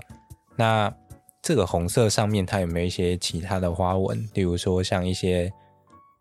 [0.56, 0.94] 那
[1.42, 4.18] 这个红色上面它有没有一些其他的花纹？
[4.34, 5.52] 例如说像一些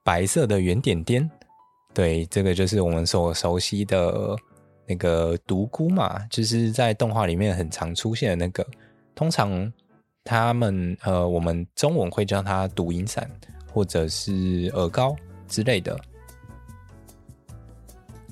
[0.04, 1.28] 白色的圆点点？
[1.92, 4.36] 对，这个就是我们所熟悉的。
[4.86, 8.66] 那个独菇嘛，就是在动画里面很常出现的那个。
[9.14, 9.72] 通常
[10.24, 13.30] 他们呃，我们中文会叫它独影伞，
[13.72, 15.14] 或者是耳膏
[15.46, 15.96] 之类的。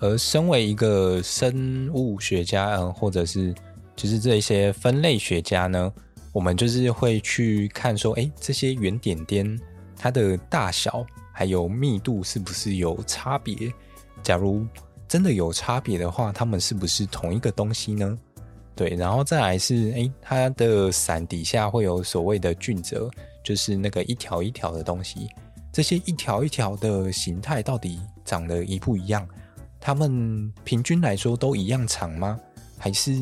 [0.00, 3.54] 而身为一个生物学家，嗯，或者是
[3.96, 5.92] 就是这些分类学家呢，
[6.32, 9.58] 我们就是会去看说，哎，这些圆点点
[9.96, 13.72] 它的大小还有密度是不是有差别？
[14.22, 14.64] 假如
[15.08, 18.18] 真的有差别的话，它们是不是同一个东西呢？
[18.76, 23.10] 对，然后再来是，哎，它的伞底下会有所谓的菌褶，
[23.42, 25.28] 就是那个一条一条的东西。
[25.72, 29.26] 这些一条一条的形态到底长得一不一样？
[29.80, 32.38] 它们平均来说都一样长吗？
[32.78, 33.12] 还是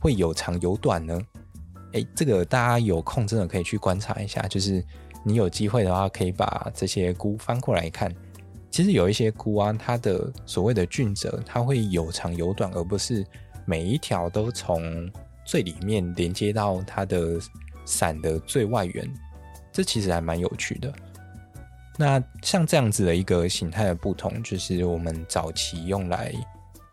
[0.00, 1.18] 会有长有短呢？
[1.92, 4.84] 哎，这个大家有空真的可以去观察一下，就是
[5.24, 8.14] 你有机会的话，可以把这些菇翻过来看。
[8.70, 13.24] 其实有一些菇啊，它的所谓的菌褶，它会有长有短，而不是
[13.64, 15.10] 每一条都从
[15.46, 17.40] 最里面连接到它的
[17.86, 19.10] 伞的最外缘。
[19.72, 20.92] 这其实还蛮有趣的。
[21.98, 26.32] 那像这样子的一个形态的不同，就是我们早期用来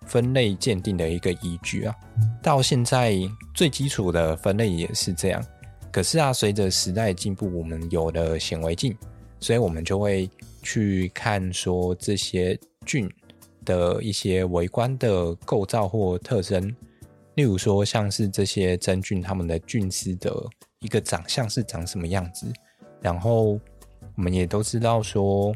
[0.05, 1.95] 分类鉴定的一个依据啊。
[2.41, 3.13] 到现在
[3.53, 5.43] 最基础的分类也是这样。
[5.91, 8.97] 可是啊，随着时代进步，我们有了显微镜，
[9.39, 10.29] 所以我们就会。
[10.65, 13.05] 去看说这些菌
[13.65, 16.73] 的一些微观的构造或特征，
[17.35, 20.33] 例如说像是这些真菌，它们的菌丝的
[20.79, 22.47] 一个长相是长什么样子。
[23.01, 23.59] 然后
[24.15, 25.53] 我们也都知道说，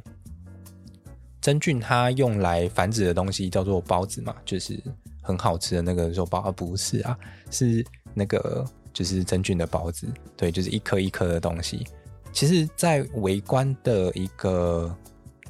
[1.41, 4.81] 真菌它用来繁殖的东西叫做孢子嘛，就是
[5.21, 7.17] 很好吃的那个肉包，不是啊，
[7.51, 11.85] 是那个就是真菌的孢子，对，就是一颗一颗的东西。
[12.33, 14.95] 其实，在微观的一个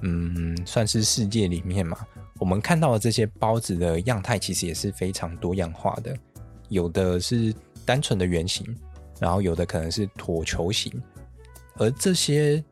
[0.01, 1.97] 嗯，算是世界里面嘛，
[2.39, 6.15] 我们看到的这些孢子的样态，其实也是非常多样化的。
[6.69, 7.53] 有的是
[7.85, 8.65] 单纯的圆形，
[9.19, 10.91] 然后有的可能是椭球形。
[11.77, 12.63] 而这些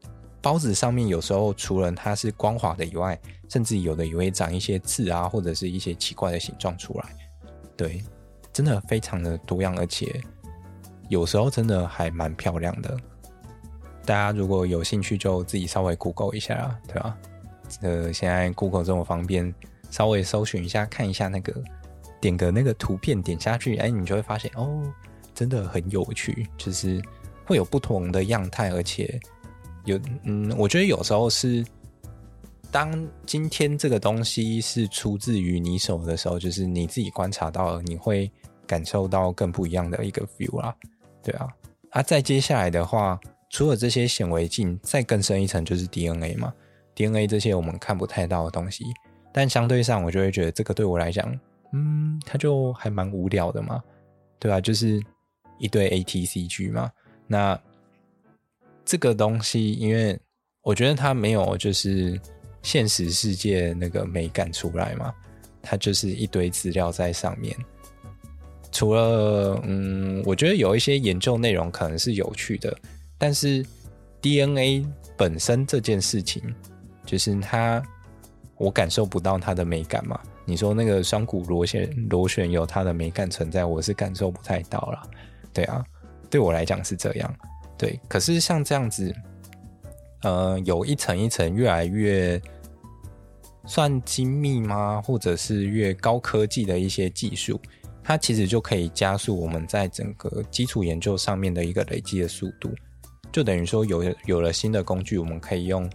[0.46, 7.06] 包子上面，有时候除了它是光滑的以外，甚至有的也会长一些刺啊，或者是一些奇怪的形状出来。
[7.76, 8.04] 对，
[8.54, 10.22] 真的非常的多样，而且
[11.10, 12.96] 有时候真的还蛮漂亮的。
[14.06, 17.18] 大家如果有兴趣，就自己稍微 Google 一下啦，对吧？
[17.82, 19.52] 呃，现在 Google 这么方便，
[19.90, 21.56] 稍微搜寻一下，看一下那个，
[22.22, 24.84] 点个那个图片，点下去，哎，你就会发现哦，
[25.34, 27.02] 真的很有趣，就是
[27.48, 29.20] 会有不同的样态，而且
[29.86, 31.66] 有，嗯，我觉得有时候是，
[32.72, 38.30] 当今天这个东西是出自于你手的时候，就是你自己观察到了，你会
[38.68, 40.76] 感受到更不一样的一个 feel 啦，
[41.24, 41.48] 对啊，
[41.92, 43.20] 啊，再接下来的话。
[43.52, 46.54] 除了这些显微镜，再更深一层就是 DNA 嘛。
[46.94, 48.84] DNA 这些我们看不太到的东西，
[49.32, 51.40] 但相对上我就会觉得这个对我来讲，
[51.72, 53.82] 嗯，它就还蛮无聊的嘛，
[54.40, 54.60] 对吧？
[54.60, 55.02] 就是
[55.58, 56.92] 一堆 ATCG 嘛。
[57.28, 57.58] 那
[58.86, 60.18] 这个东西，因为
[60.62, 62.20] 我觉得它没有就是
[62.62, 65.14] 现实世界那个美感出来嘛，
[65.62, 67.56] 它就是一堆资料在上面。
[68.72, 72.78] 除了嗯，我觉得有一些研究内容可能是有趣的。
[73.18, 73.66] 但是
[74.22, 76.44] DNA 本身这件事情，
[77.06, 77.82] 就是它，
[78.58, 80.20] 我感受不到它的美感嘛。
[80.44, 85.04] 你说那个双股螺旋螺旋有它的美感存在，我是感受不太到啦。
[85.54, 85.84] 对啊，
[86.30, 87.36] 对我来讲是这样。
[87.78, 89.14] 对，可是像这样子，
[90.22, 92.42] 呃，有一层一层越来越
[93.66, 95.02] 算精密吗？
[95.02, 97.60] 或者是越高科技的一些技术，
[98.04, 102.70] 它其实就可以加速我们在整个基础研究上面的一个累积的速度。
[103.32, 105.90] 就等于说有有了新的工具，我们可以用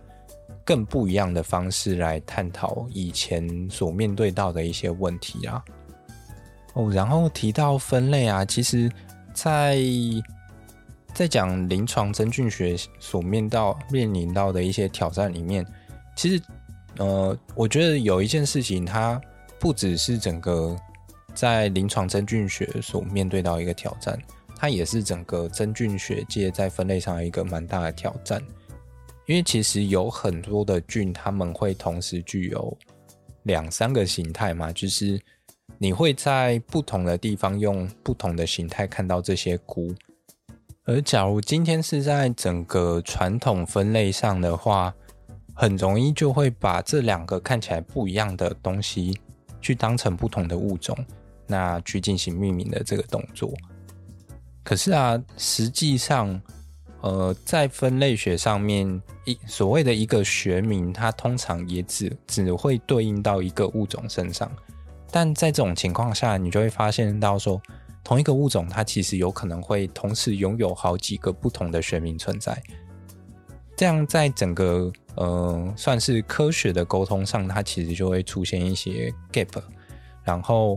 [0.64, 5.64] 更不一样的方式来探讨以前所面对到的一些问题啊。
[6.74, 8.90] 哦，然后提到分类啊，其实
[9.32, 9.78] 在，
[11.14, 15.66] 在讲临床真菌学所面到面临到的一些挑战里面，
[16.16, 16.42] 其实
[16.96, 19.20] 呃，我觉得有一件事情，它
[19.58, 20.76] 不只是整个
[21.34, 24.18] 在临床真菌学所面对到一个挑战。
[24.56, 28.42] 它也是整个真菌学界在分类上一个蛮大的挑战，
[29.24, 32.76] 因为其实有很多的菌，它们会同时具有
[33.44, 35.18] 两三个形态嘛，就是
[35.78, 39.94] 你会在不同的地方用不同的形态看到这些菇。
[40.90, 44.92] 而假如今天是在整个传统分类上的话，
[45.54, 49.16] 很容易就会把这两个看起来不一样的东西
[49.60, 50.98] 去当成不同的物种，
[51.46, 53.52] 那去进行命名的这个动作。
[54.64, 56.42] 可是啊，实际上，
[57.02, 64.50] 呃，在分类学上面，一所谓的一个学名，它通常也只只会对应到一个物种身上。
[65.12, 67.62] 但在这种情况下，你就会发现到说，
[68.10, 72.60] 同一个物种，它其实有可能会同时拥有好几个不同的学名存在。
[73.76, 79.62] 这样，在整个呃，算是科学的沟通上，它其实就会出现一些 gap，
[80.24, 80.76] 然后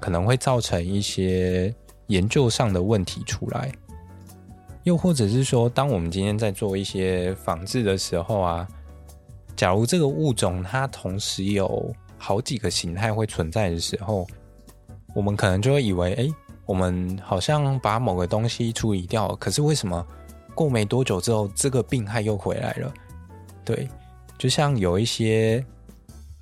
[0.00, 1.72] 可能会造成一些。
[2.08, 3.70] 研究上的问题出来，
[4.82, 8.68] 又或者是说，当我们今天在做一些仿制的时候啊，
[9.54, 14.26] 假如这个物种它同时有好几个形态会存在的时候，
[15.14, 16.28] 我们可能就会以为，哎，
[16.66, 20.06] 我们好像把某个东西处理掉了，可是为什么
[20.54, 22.92] 过没多久之后，这个病害又回来了？
[23.64, 23.88] 对，
[24.38, 25.64] 就像有一些，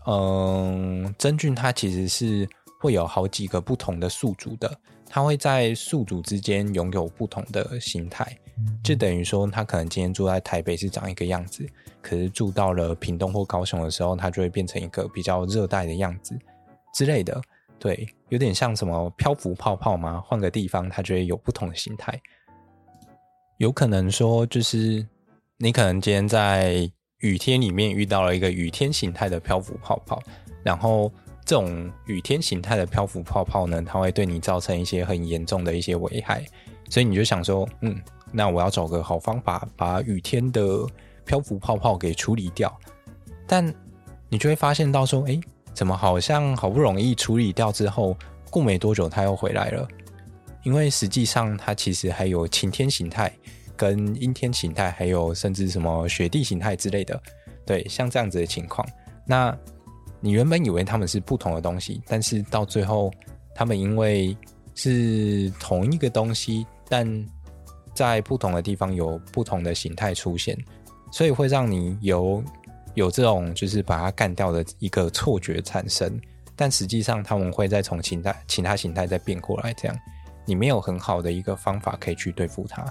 [0.07, 2.49] 嗯，真菌它其实是
[2.81, 4.71] 会有好几个不同的宿主的。
[5.11, 8.31] 它会在宿主之间拥有不同的形态，
[8.85, 11.67] 就等于说，它可能今天住在台北是长一个样子，
[12.03, 16.39] 可是住到了屏东或高雄的时候，它就会变成一个比较热带的样子
[16.93, 17.41] 之类的。
[17.79, 22.21] 对，有点像什么漂浮泡泡嘛，换个地方，它就会有不同的形态。
[23.59, 25.07] 有可能说，就是
[25.57, 30.23] 你可能今天在雨天里面遇到了一个雨天形态的漂浮泡泡，
[30.63, 31.13] 然后。
[31.49, 36.45] 这种雨天形态的漂浮泡泡呢，它会对你造成一些很严重的一些危害，
[36.91, 37.99] 所以你就想说，嗯，
[38.31, 40.87] 那我要找个好方法把雨天的
[41.25, 42.79] 漂浮泡泡给处理掉。
[43.47, 43.75] 但
[44.29, 45.41] 你就会发现到说，哎，
[45.75, 48.17] 怎么好像好不容易处理掉之后，
[48.51, 49.87] 过没多久它又回来了？
[50.65, 53.33] 因为实际上它其实还有晴天形态、
[53.77, 57.21] 跟阴天形态，还有甚至什么雪地形态之类的。
[57.65, 58.87] 对，像这样子的情况，
[59.27, 59.57] 那。
[60.21, 63.09] 你原本以为他们是不同的东西，但是到最后，
[63.55, 64.37] 他们因为
[64.75, 67.25] 是同一个东西，但
[67.95, 70.59] 在不同的地方有不同的形态出现，
[71.13, 72.43] 所以会让你有
[72.99, 76.21] 有这种就是把它干掉的一个错觉产生，
[76.57, 79.97] 但实际上他们会再从其他其他形态再变过来，这样
[80.45, 82.85] 你没有很好的一个方法可以去对付它，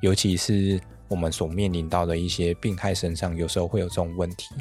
[0.00, 4.54] 尤其是我们所面临到的一些病害身上，有时候会有这种问题。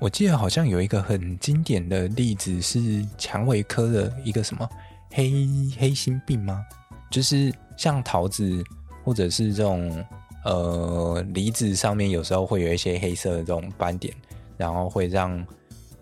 [0.00, 4.68] 我记得好像有一个很经典的例子是蔷薇科的一个什么
[5.10, 5.46] 黑
[5.78, 6.64] 黑心病吗？
[7.08, 8.64] 就是像桃子
[9.04, 10.04] 或者是这种。
[10.44, 14.14] 呃，梨子上面有时候会有一些黑色的这种斑点，
[14.56, 15.46] 然后会让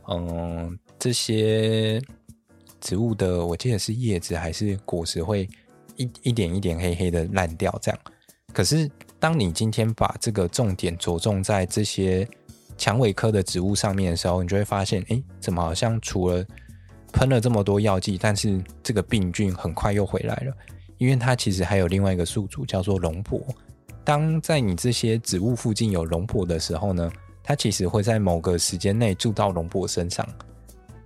[0.09, 2.03] 嗯、这些
[2.81, 5.49] 植物的，我记得是叶子还是果实会
[5.97, 8.01] 一一点一点黑黑的烂掉这样。
[8.53, 12.27] 可是当你今天把这个重点着重在这些
[12.77, 16.45] 蔷薇科的植物上面的时候，你就会发现，哎，怎么好像除了
[17.13, 20.53] 喷了这么多药剂，但是这个病菌很快又回来了，
[20.99, 23.41] 因为它其实还有另外一个宿主叫做龙柏。
[24.05, 27.11] 当在你这些植物附近有龙婆的时候呢，
[27.43, 30.27] 它其实会在某个时间内住到龙婆身上。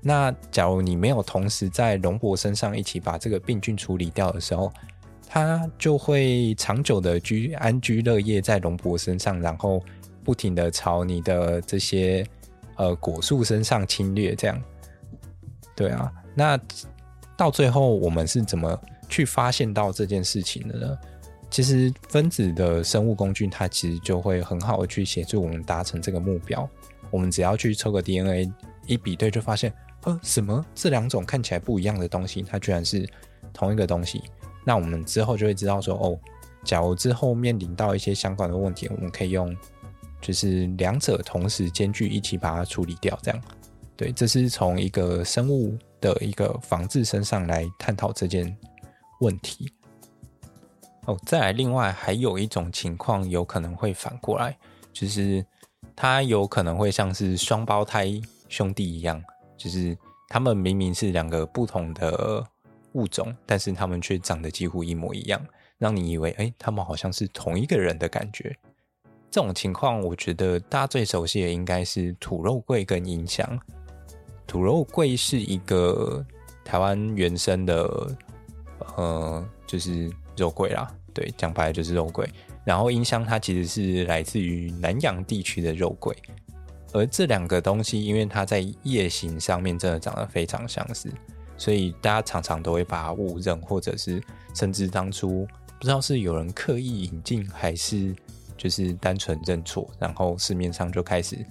[0.00, 4.72] 那假如你没有同时在龙婆身上一起把这个病菌处理掉的时候，
[5.26, 9.82] 它就会长久的居安居乐业在龙婆身上，然后
[10.22, 12.26] 不停的朝你的这些
[12.76, 14.34] 呃果树身上侵略。
[14.34, 14.62] 这样，
[15.74, 16.60] 对啊，那
[17.36, 18.78] 到最后我们是怎么
[19.08, 20.98] 去发现到这件事情的呢？
[21.54, 26.68] 其实分子的生物工具，它其实就会很好的去协助我们达成这个目标。
[27.12, 28.52] 我们只要去抽个 DNA，
[28.88, 33.08] 一比对就发现，呃，什么这两种看起来不一样的东西，它居然是
[33.52, 34.20] 同一个东西。
[34.64, 36.18] 那我们之后就会知道说，哦，
[36.64, 39.56] 假如之后面临到一些相关的问题，我们可以用
[40.20, 43.16] 就是两者同时兼具一起把它处理掉。
[43.22, 43.40] 这样，
[43.96, 48.44] 对，这是从一个生物的一个防治身上来探讨这件
[49.20, 49.72] 问题。
[51.06, 54.56] 哦，再来，另外还有一种情况有可能会反过来，
[54.90, 55.44] 就是
[55.94, 58.08] 它有可能会像是双胞胎
[58.48, 59.22] 兄弟一样，
[59.54, 59.94] 就是
[60.28, 62.42] 他们明明是两个不同的
[62.92, 65.38] 物种，但是他们却长得几乎一模一样，
[65.76, 68.56] 让你以为哎，他们好像是同一个人的感觉。
[69.30, 73.60] 这种情况，我觉得大家最熟悉的应该是土肉桂跟樱香。
[74.46, 76.24] 土肉桂是一个
[76.64, 78.16] 台湾原生的，
[78.96, 80.10] 呃，就是。
[80.36, 82.28] 肉桂啦，对，讲白了就是肉桂。
[82.64, 86.16] 然后樱香它其实是来自于南洋地区的肉桂，
[86.92, 91.12] 而这两个东西因为它在叶形上面真的长得非常相似，
[91.58, 94.22] 所以大家常常都会把它误认，或者是
[94.54, 95.46] 甚至当初
[95.78, 98.16] 不知道是有人刻意引进，还是
[98.56, 101.44] 就是单纯认错，然后市面上就开始，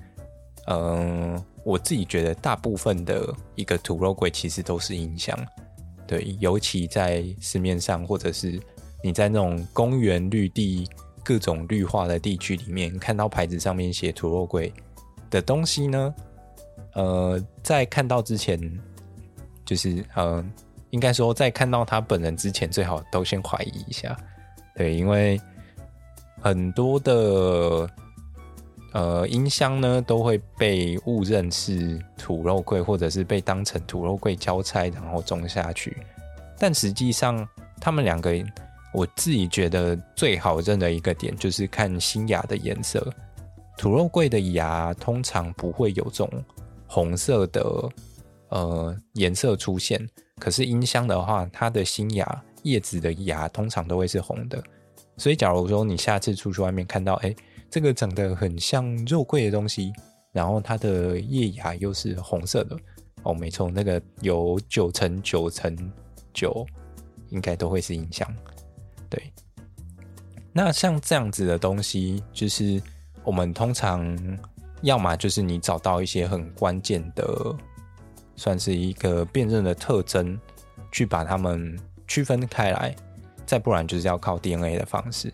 [0.66, 5.38] 嗯、我自己觉得大部分的一个土肉桂其实都是樱香，
[6.08, 8.60] 对，尤其在市面上或者是。
[9.06, 10.88] 你在那种公园绿地、
[11.26, 14.72] 各种绿化的地区里面，看到牌子上面写土肉桂
[15.30, 16.16] 的东西呢？
[16.94, 18.58] 呃，在看到之前，
[19.66, 20.42] 就是呃，
[20.92, 24.18] 应该说在看到他本人之前，最好都先怀疑一下，
[24.78, 25.38] 对，因为
[26.40, 27.86] 很多的
[28.94, 35.98] 呃音箱呢都会被误认是土肉桂，或者是被当成土肉桂交差然后种下去，
[36.58, 37.48] 但实际上
[37.82, 38.34] 他们两个。
[38.96, 43.12] 我自己觉得最好认的一个点就是看新芽的颜色。
[43.76, 46.30] 土肉桂的芽通常不会有这种
[46.86, 47.90] 红色的
[48.50, 54.64] 呃颜色出现，可是音箱的话，它的新芽叶子的芽通常都会是红的。
[55.18, 57.36] 所以，假如说你下次出去外面看到，哎，
[57.74, 59.92] 这个长得很像肉桂的东西，
[60.32, 62.78] 然后它的叶芽又是红色的，
[63.24, 65.76] 哦，没错，那个有九成九成
[66.32, 66.64] 九
[67.30, 68.32] 应该都会是影响。
[69.10, 69.34] 对，
[70.52, 72.80] 那像这样子的东西，就是
[73.24, 74.16] 我们通常
[74.84, 77.26] 要么就是你找到一些很关键的，
[78.36, 80.40] 算是一个辨认的特征，
[80.92, 81.76] 去把它们
[82.08, 82.92] 区分开来；
[83.48, 85.34] 再不然就是要靠 DNA 的方式。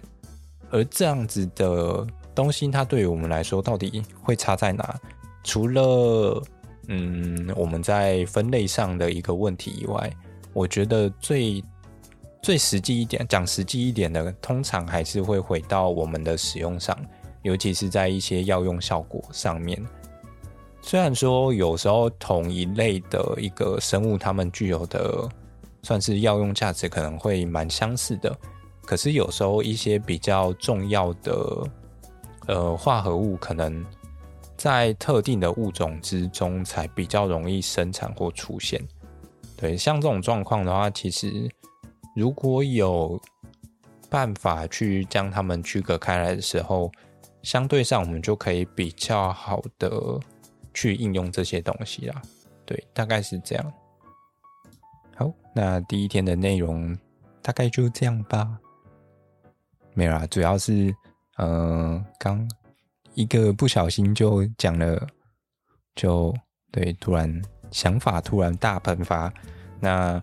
[0.71, 2.07] 而这样子的
[2.39, 4.95] 东西，它对于我们来说到底会差在哪？
[5.43, 6.41] 除了
[6.87, 10.09] 嗯，我们在分类上的一个问题以外，
[10.53, 11.61] 我觉得最。
[12.41, 16.97] 最实际一点，讲实际一点的，通常还是会回到我们的使用上，
[17.41, 19.77] 尤其是在一些药用效果上面。
[20.81, 25.27] 虽然说有时候同一类的一个生物，它们具有的
[25.83, 28.33] 算是药用价值可能会蛮相似的，
[28.85, 31.69] 可是有时候一些比较重要的
[32.47, 33.85] 呃化合物，可能
[34.57, 38.81] 在特定的物种之中才比较容易生产或出现。
[39.55, 41.49] 对，像这种状况的话，其实。
[42.15, 43.21] 如果有
[44.09, 46.91] 办法去将它们区隔开来的时候，
[47.43, 50.19] 相对上我们就可以比较好的
[50.73, 52.21] 去应用这些东西啦。
[52.65, 53.73] 对，大概是这样。
[55.15, 56.97] 好，那第一天的内容
[57.41, 58.57] 大概就这样吧。
[59.93, 60.93] 没有啦，主要是
[61.39, 62.45] 呃，刚
[63.13, 65.07] 一个不小心就讲了，
[65.95, 66.35] 就
[66.69, 69.33] 对，突然想法突然大喷发。
[69.79, 70.21] 那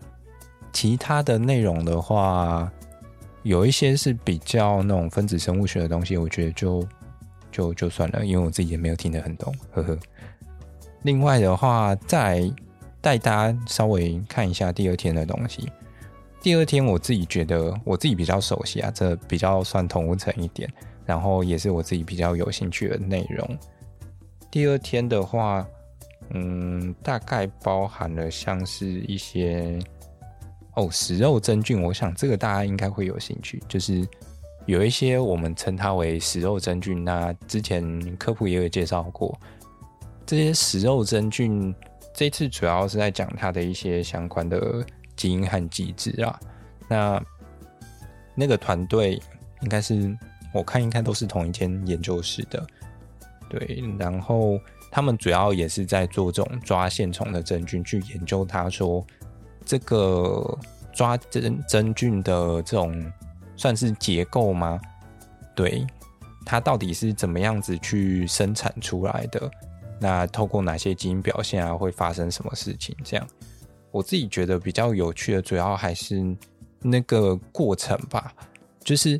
[0.71, 2.71] 其他的内容的话，
[3.41, 6.87] 有一些是比较那种分子生物学的东西，我觉得就
[7.51, 9.97] 就就算了，因为我自己也没有听得很懂，呵呵。
[11.01, 12.47] 另外的话，再
[13.01, 15.71] 带大家稍微看一下第二天的东西。
[16.41, 20.71] 第二天我自己觉得我自己比较熟悉啊，这比较算同温层一点，
[21.07, 23.57] 然后也是我自己比较有兴趣的内容。
[24.51, 25.67] 第二天的话，
[26.29, 29.79] 嗯，大概包含了像是一些
[30.75, 34.07] 哦，食肉真菌，我想这个大家应该会有兴趣，就是
[34.67, 39.35] 有一些我们称它为食肉真菌，那之前科普也有介绍过，
[40.27, 41.73] 这些食肉真菌，
[42.13, 44.85] 这次主要是在讲它的一些相关的。
[45.17, 46.39] 基因和机制啊，
[46.87, 47.19] 那
[48.35, 49.19] 那个团队
[49.61, 50.15] 应该是
[50.53, 52.65] 我看应该都是同一间研究室的，
[53.49, 59.05] 对，然后他们主要也是在做这种抓线虫的真菌，去研究他说
[59.65, 60.57] 这个
[60.93, 63.11] 抓真真菌的这种
[63.55, 64.79] 算是结构吗？
[65.55, 65.85] 对，
[66.45, 69.49] 它到底是怎么样子去生产出来的？
[69.99, 72.95] 那透过哪些基因表现啊，会发生什么事情？
[73.03, 73.27] 这样。
[73.89, 76.23] 我自己觉得比较有趣的，主要还是
[76.79, 78.31] 那个过程吧。
[78.83, 79.19] 就是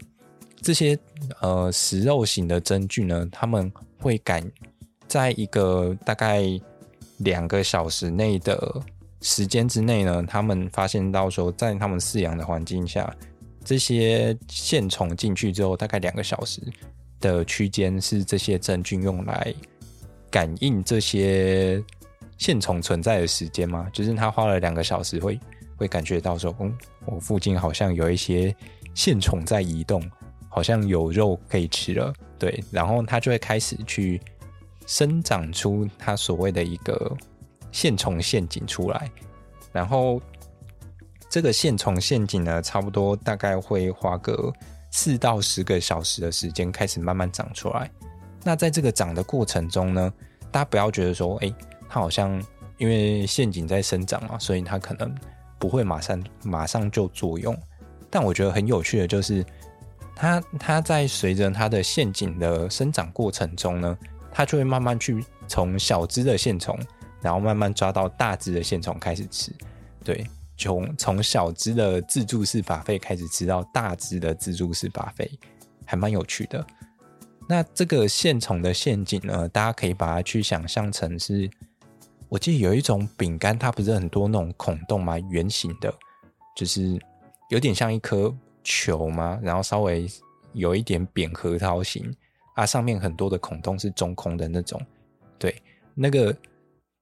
[0.68, 1.00] 这些
[1.40, 4.44] 呃食肉型的真菌呢，他们会感
[5.08, 6.44] 在一个大概
[7.20, 8.82] 两个小时内的
[9.22, 13.16] 时间之内呢，他们发现到说，在他们饲养的环境下，
[13.64, 16.62] 这些线虫进去之后，大概两个小时
[17.22, 19.56] 的区间是这些真菌用来
[20.30, 21.82] 感应这些。
[22.38, 23.88] 线虫存在的时间吗？
[23.94, 25.40] 就是他花了两个小时，会
[25.78, 28.54] 会感觉到说，嗯，我附近好像有一些
[28.94, 30.00] 线虫在移动，
[30.58, 34.20] 好像有肉可以吃了，对，然后他就会开始去
[34.88, 37.16] 生长出他所谓的一个
[37.72, 39.08] 线虫陷阱出来，
[39.72, 40.20] 然后
[41.30, 44.52] 这个线虫陷阱呢，差不多大概会花个
[44.90, 47.88] 四到十个小时的时间开始慢慢长出来。
[48.44, 50.12] 那在这个长的过程中呢，
[50.50, 51.54] 大家不要觉得说，哎。
[51.90, 52.44] 它好像
[52.78, 55.16] 因为陷阱在生长嘛，所以它可能
[55.58, 57.58] 不会马上马上就作用。
[58.10, 59.42] 但我觉得很有趣的就是，
[60.18, 63.98] 它它在随着它的陷阱的生长过程中呢，
[64.32, 66.76] 它就会慢慢去从小只的线虫，
[67.22, 69.52] 然后慢慢抓到大只的线虫开始吃。
[70.04, 70.26] 对，
[70.58, 75.30] 从从小只的自助式法菲开始吃到大只的自助式法菲，
[75.86, 76.66] 还蛮有趣的。
[77.48, 81.48] 那这个线虫的陷阱呢，大家可以把它去想象成是。
[82.30, 85.18] 我记得有一种饼干，它不是很多那种孔洞吗？
[85.30, 85.94] 圆形的，
[86.58, 87.00] 就是
[87.50, 88.36] 有点像一颗
[88.68, 90.06] 球嘛，然后稍微
[90.52, 92.14] 有一点扁核桃形
[92.54, 94.78] 啊，上面很多的孔洞是中空的那种。
[95.40, 95.56] 对，
[95.96, 96.36] 那个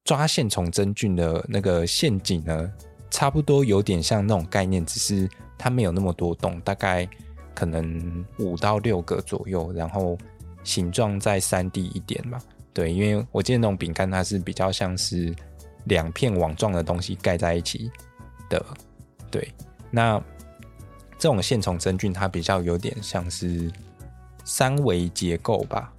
[0.04, 2.72] 抓线虫真菌的那个陷阱呢，
[3.10, 7.10] 差不多有点像那种概念，只是它没有那么多洞，大概
[7.56, 10.16] 可能五到六个左右，然后
[10.64, 12.40] 形状再 3D 一点嘛。
[12.74, 15.34] 对，因为我记得那种饼干，它是比较像是
[15.86, 17.90] 两片网状的东西盖在一起
[18.50, 18.64] 的。
[19.32, 19.52] 对，
[19.90, 20.22] 那
[21.26, 23.68] 这种线虫真菌，它比较有点像是
[24.44, 25.92] 三维结构吧。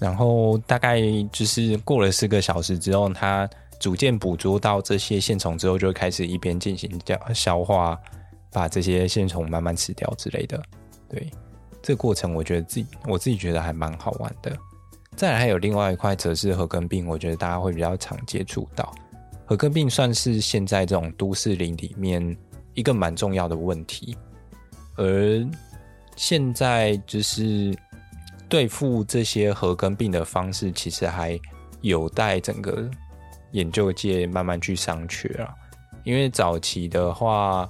[0.00, 1.00] 然后大概
[1.30, 3.48] 就是过了四个小时之后，它
[3.78, 7.96] 逐渐捕捉到这些线虫之后，就开始一边进行掉消化，
[8.50, 10.60] 把这些线虫慢慢吃掉之类的。
[11.08, 11.30] 对，
[11.80, 14.50] 这个过程我觉得自己我自己觉得还蛮好玩的。
[15.14, 18.92] 再来还有另外一块，则是褐根病，我觉得大家会比较常接触到。
[19.46, 22.36] 褐根病算是现在这种都市林里面
[22.78, 24.16] 一个蛮重要的问题，
[24.94, 25.44] 而
[26.14, 27.76] 现在就是
[28.48, 31.36] 对付这些核根病的方式，其实还
[31.80, 32.88] 有待整个
[33.50, 35.52] 研究界慢慢去商榷啊。
[36.04, 37.68] 因为早期的话，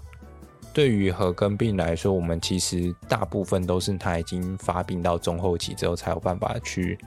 [0.75, 6.99] 对于核根病来说，我们其实大部分都是它已经发病到中后期之后，才有办法去。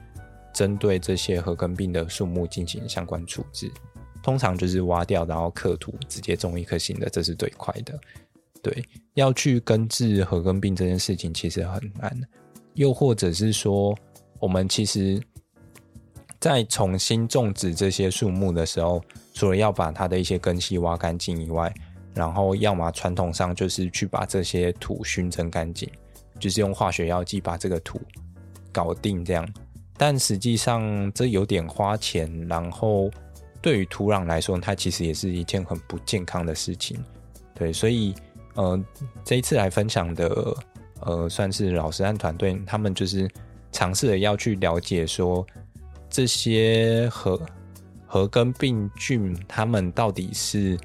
[0.54, 3.72] 针对这些核根病的树木进行相关处置，
[4.24, 7.99] 通常就是挖掉，然后刻土，直接种一颗新的，这是最快的。
[8.61, 8.84] 对，
[9.15, 12.15] 要去根治褐根病这件事情其实很难。
[12.76, 13.97] 又或者是说，
[14.39, 15.22] 我们其实，
[16.39, 19.03] 在重新种植这些树木的时候，
[19.34, 21.74] 除了要把它的一些根系挖干净以外，
[22.13, 25.89] 然后要么传统上就是去把这些土熏蒸干净，
[26.39, 27.99] 就是用化学药剂把这个土。
[28.72, 29.47] 搞定这样。
[29.97, 33.11] 但实际上这有点花钱，然后
[33.62, 36.97] 对于土壤来说，它其实也是一件很不健康的事情。
[37.53, 38.14] 对，所以
[38.55, 38.84] 呃，
[39.24, 40.55] 这一次来分享的
[41.01, 43.30] 呃，算是老师和团队，他们就是
[43.72, 45.45] 尝试着要去了解说
[46.09, 47.39] 这些禾
[48.07, 50.78] 禾根病菌，他们到底是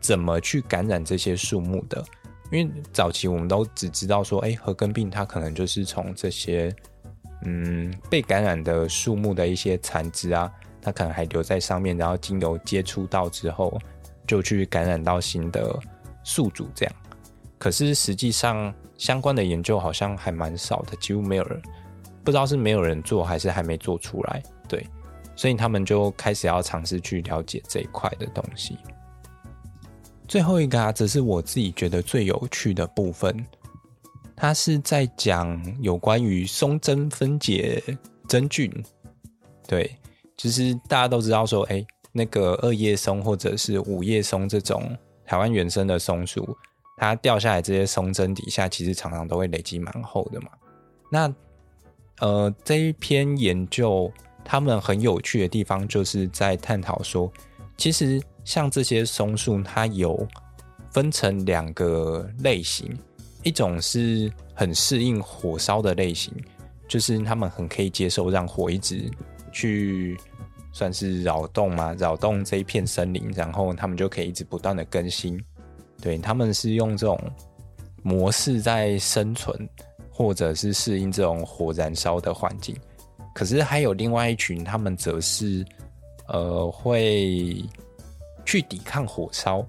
[0.00, 2.04] 怎么去感染这些树木的？
[2.52, 6.74] 因为早期我们都只知道说，哎，核根病它可能就是从这些。
[7.46, 10.52] 嗯，被感染的树木的一些残枝啊，
[10.82, 13.78] 它可能还留在上面，然后经由接触到之后，
[14.26, 15.78] 就去感染到新的
[16.24, 16.94] 宿主这样。
[17.58, 21.60] 可是实际上相关的研究好像还蛮少的，几乎没有人，
[22.24, 24.42] 不知道是没有人做还是还没做出来。
[24.68, 24.86] 对，
[25.36, 28.78] 所以他们就开始要尝试去了解这一块的东西。
[30.26, 33.44] 最后一个啊，则是我自己觉得最有趣的部分。
[34.36, 37.82] 他是在讲有关于松针分解
[38.26, 38.72] 真菌，
[39.68, 39.94] 对，
[40.42, 46.56] 就是大家都知道说，哎，那个二叶松或者是五叶松这种台湾原生的松树，
[46.96, 50.48] 它掉下来这些松针底下，其实常常都会累积蛮厚的嘛。
[51.12, 51.34] 那
[52.20, 54.10] 呃，这一篇研究
[54.42, 57.30] 他们很有趣的地方，就是在探讨说，
[57.76, 60.26] 其实像这些松树，它有
[60.90, 62.96] 分成两个类型。
[63.42, 66.30] 一种是很适应火烧的类型，
[66.86, 69.10] 就是他们很可以接受让火一直
[69.50, 70.14] 去
[70.72, 75.42] 算是扰动嘛，扰动这一片森林，然后他们就可以一直不断的更新。
[76.00, 77.18] 对，他们是用这种
[78.02, 79.68] 模式在生存，
[80.10, 82.76] 或者是适应这种火燃烧的环境。
[83.34, 85.64] 可是还有另外一群，他们则是
[86.28, 87.64] 呃会
[88.44, 89.66] 去抵抗火烧，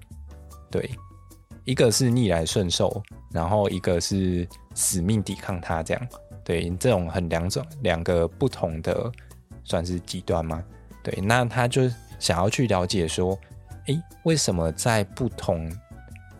[0.70, 0.90] 对。
[1.64, 3.00] 一个是逆来顺受，
[3.30, 4.44] 然后一个是
[4.74, 6.08] 死命抵抗它，这样
[6.42, 9.12] 对，这种很两种两个不同的
[9.62, 10.60] 算是极端吗？
[11.02, 13.38] 对，那他就想要去了解说，
[13.86, 15.70] 诶，为什么在不同，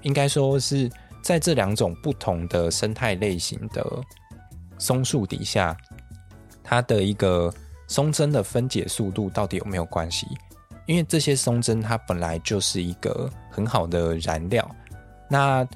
[0.03, 0.91] 应该说是
[1.23, 3.85] 在这两种不同的生态类型的
[4.79, 5.77] 松树底下，
[6.63, 7.53] 它的一个
[7.89, 10.27] 松针的分解速度到底有没有关系？
[10.87, 14.69] 因为这些松针它本来就是一个很好的燃料。
[15.29, 15.67] 那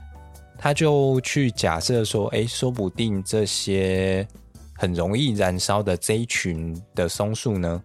[0.59, 4.27] 他就去假设说，哎，说不定这些
[4.75, 7.83] 很容易燃烧的这一群的松树呢，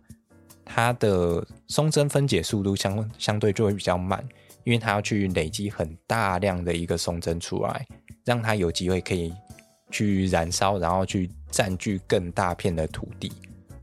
[0.73, 4.23] 它的松针分解速度相相对就会比较慢，
[4.63, 7.85] 因为它要去累积很大量的一个松针出来，
[8.23, 9.33] 让它有机会可以
[9.89, 13.31] 去燃烧，然后去占据更大片的土地。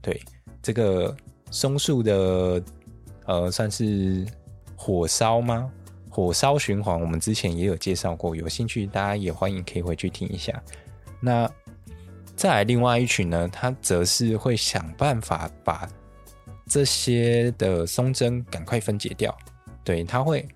[0.00, 0.20] 对，
[0.62, 1.14] 这个
[1.50, 2.62] 松树的
[3.26, 4.26] 呃，算是
[4.74, 5.70] 火烧吗？
[6.08, 10.62] 火烧循环，我们之前也有介绍过，有兴趣大家也欢迎可以回去听一下。
[11.20, 11.48] 那
[12.34, 15.88] 再来另外一群呢，他则是会想办法把
[16.68, 19.36] 这些的松针赶快分解掉。
[19.82, 20.46] 对，他会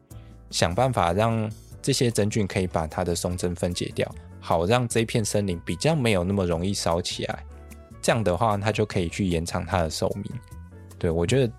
[0.51, 1.51] 想办法让
[1.81, 7.45] 这些真菌可以把它的松针分解掉，好让这片森林比较没有那么容易烧起来。
[8.03, 10.25] 这样的话，它就可以去延长它的寿命。
[10.99, 11.53] 对，我觉得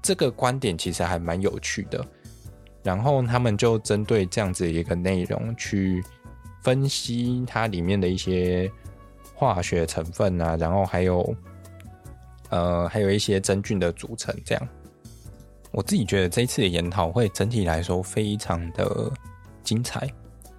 [0.00, 2.06] 这个观点其实还蛮有趣的。
[2.82, 6.04] 然后他们就针对这样子一个内容去
[6.62, 8.70] 分析它里面的一些
[9.34, 11.34] 化学成分啊，然后还有
[12.50, 14.34] 呃还有一些真菌的组成。
[14.44, 14.68] 这样，
[15.72, 19.10] 我自己觉得这一次的研讨会整体来说非常的
[19.62, 20.08] 精彩。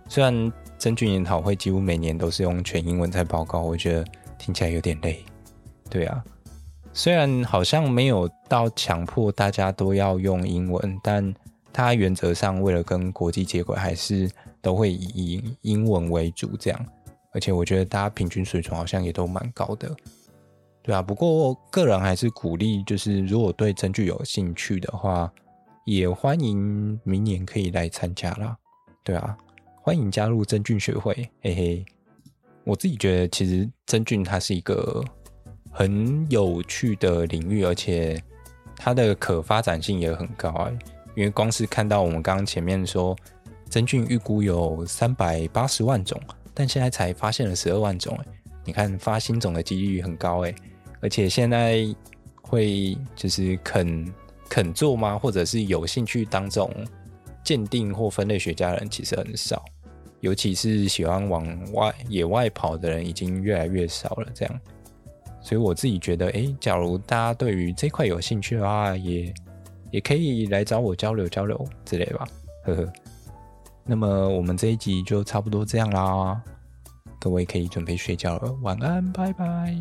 [0.10, 4.06] 虽然真菌研讨会几乎每年都是用全英文在报告，我觉得
[4.38, 5.24] 听起来有点累。
[5.90, 6.24] 对啊，
[6.94, 11.34] 虽然好像没有到强迫大家都要用英文，但
[11.74, 14.30] 它原则上为了跟国际接轨，还是
[14.62, 16.86] 都会以英文为主这样。
[17.34, 19.94] 而且我觉得大家平均水准好像也都蛮高的，
[20.88, 21.02] 对啊。
[21.02, 25.30] 不过个人还是鼓励，就是如果对真菌有兴趣的话，
[25.84, 28.58] 也欢迎明年可以来参加啦。
[29.04, 29.38] 对啊，
[29.82, 31.86] 欢迎加入真菌学会，嘿嘿。
[32.64, 35.04] 我自己觉得其实真菌它是一个
[35.72, 38.22] 很有趣的领域，而且
[38.78, 40.72] 它的可发展性也很高啊。
[41.16, 43.14] 因为光是看到我们刚刚前面说，
[43.70, 46.18] 真菌预估有三百八十万种，
[46.54, 48.26] 但现在才发现了十二万种，哎，
[48.66, 50.54] 你看发新种的几率很高，哎，
[51.00, 51.84] 而且现在
[52.42, 54.14] 会就是肯
[54.50, 55.18] 肯做吗？
[55.18, 56.72] 或者是有兴趣当这种
[57.44, 59.64] 鉴定或分类学家的人其实很少，
[60.22, 64.60] 尤其是喜欢往外野外跑的人已经越来越少了，这样，
[65.42, 69.34] 所以我自己觉得，哎，假如大家对于这块有兴趣的话，也。
[69.90, 72.28] 也可以来找我交流交流之类吧，
[72.66, 72.94] 呵呵。
[73.86, 76.44] 那么我们这一集就差不多这样啦，
[77.18, 79.74] 各位可以准备睡觉了，晚安，拜拜。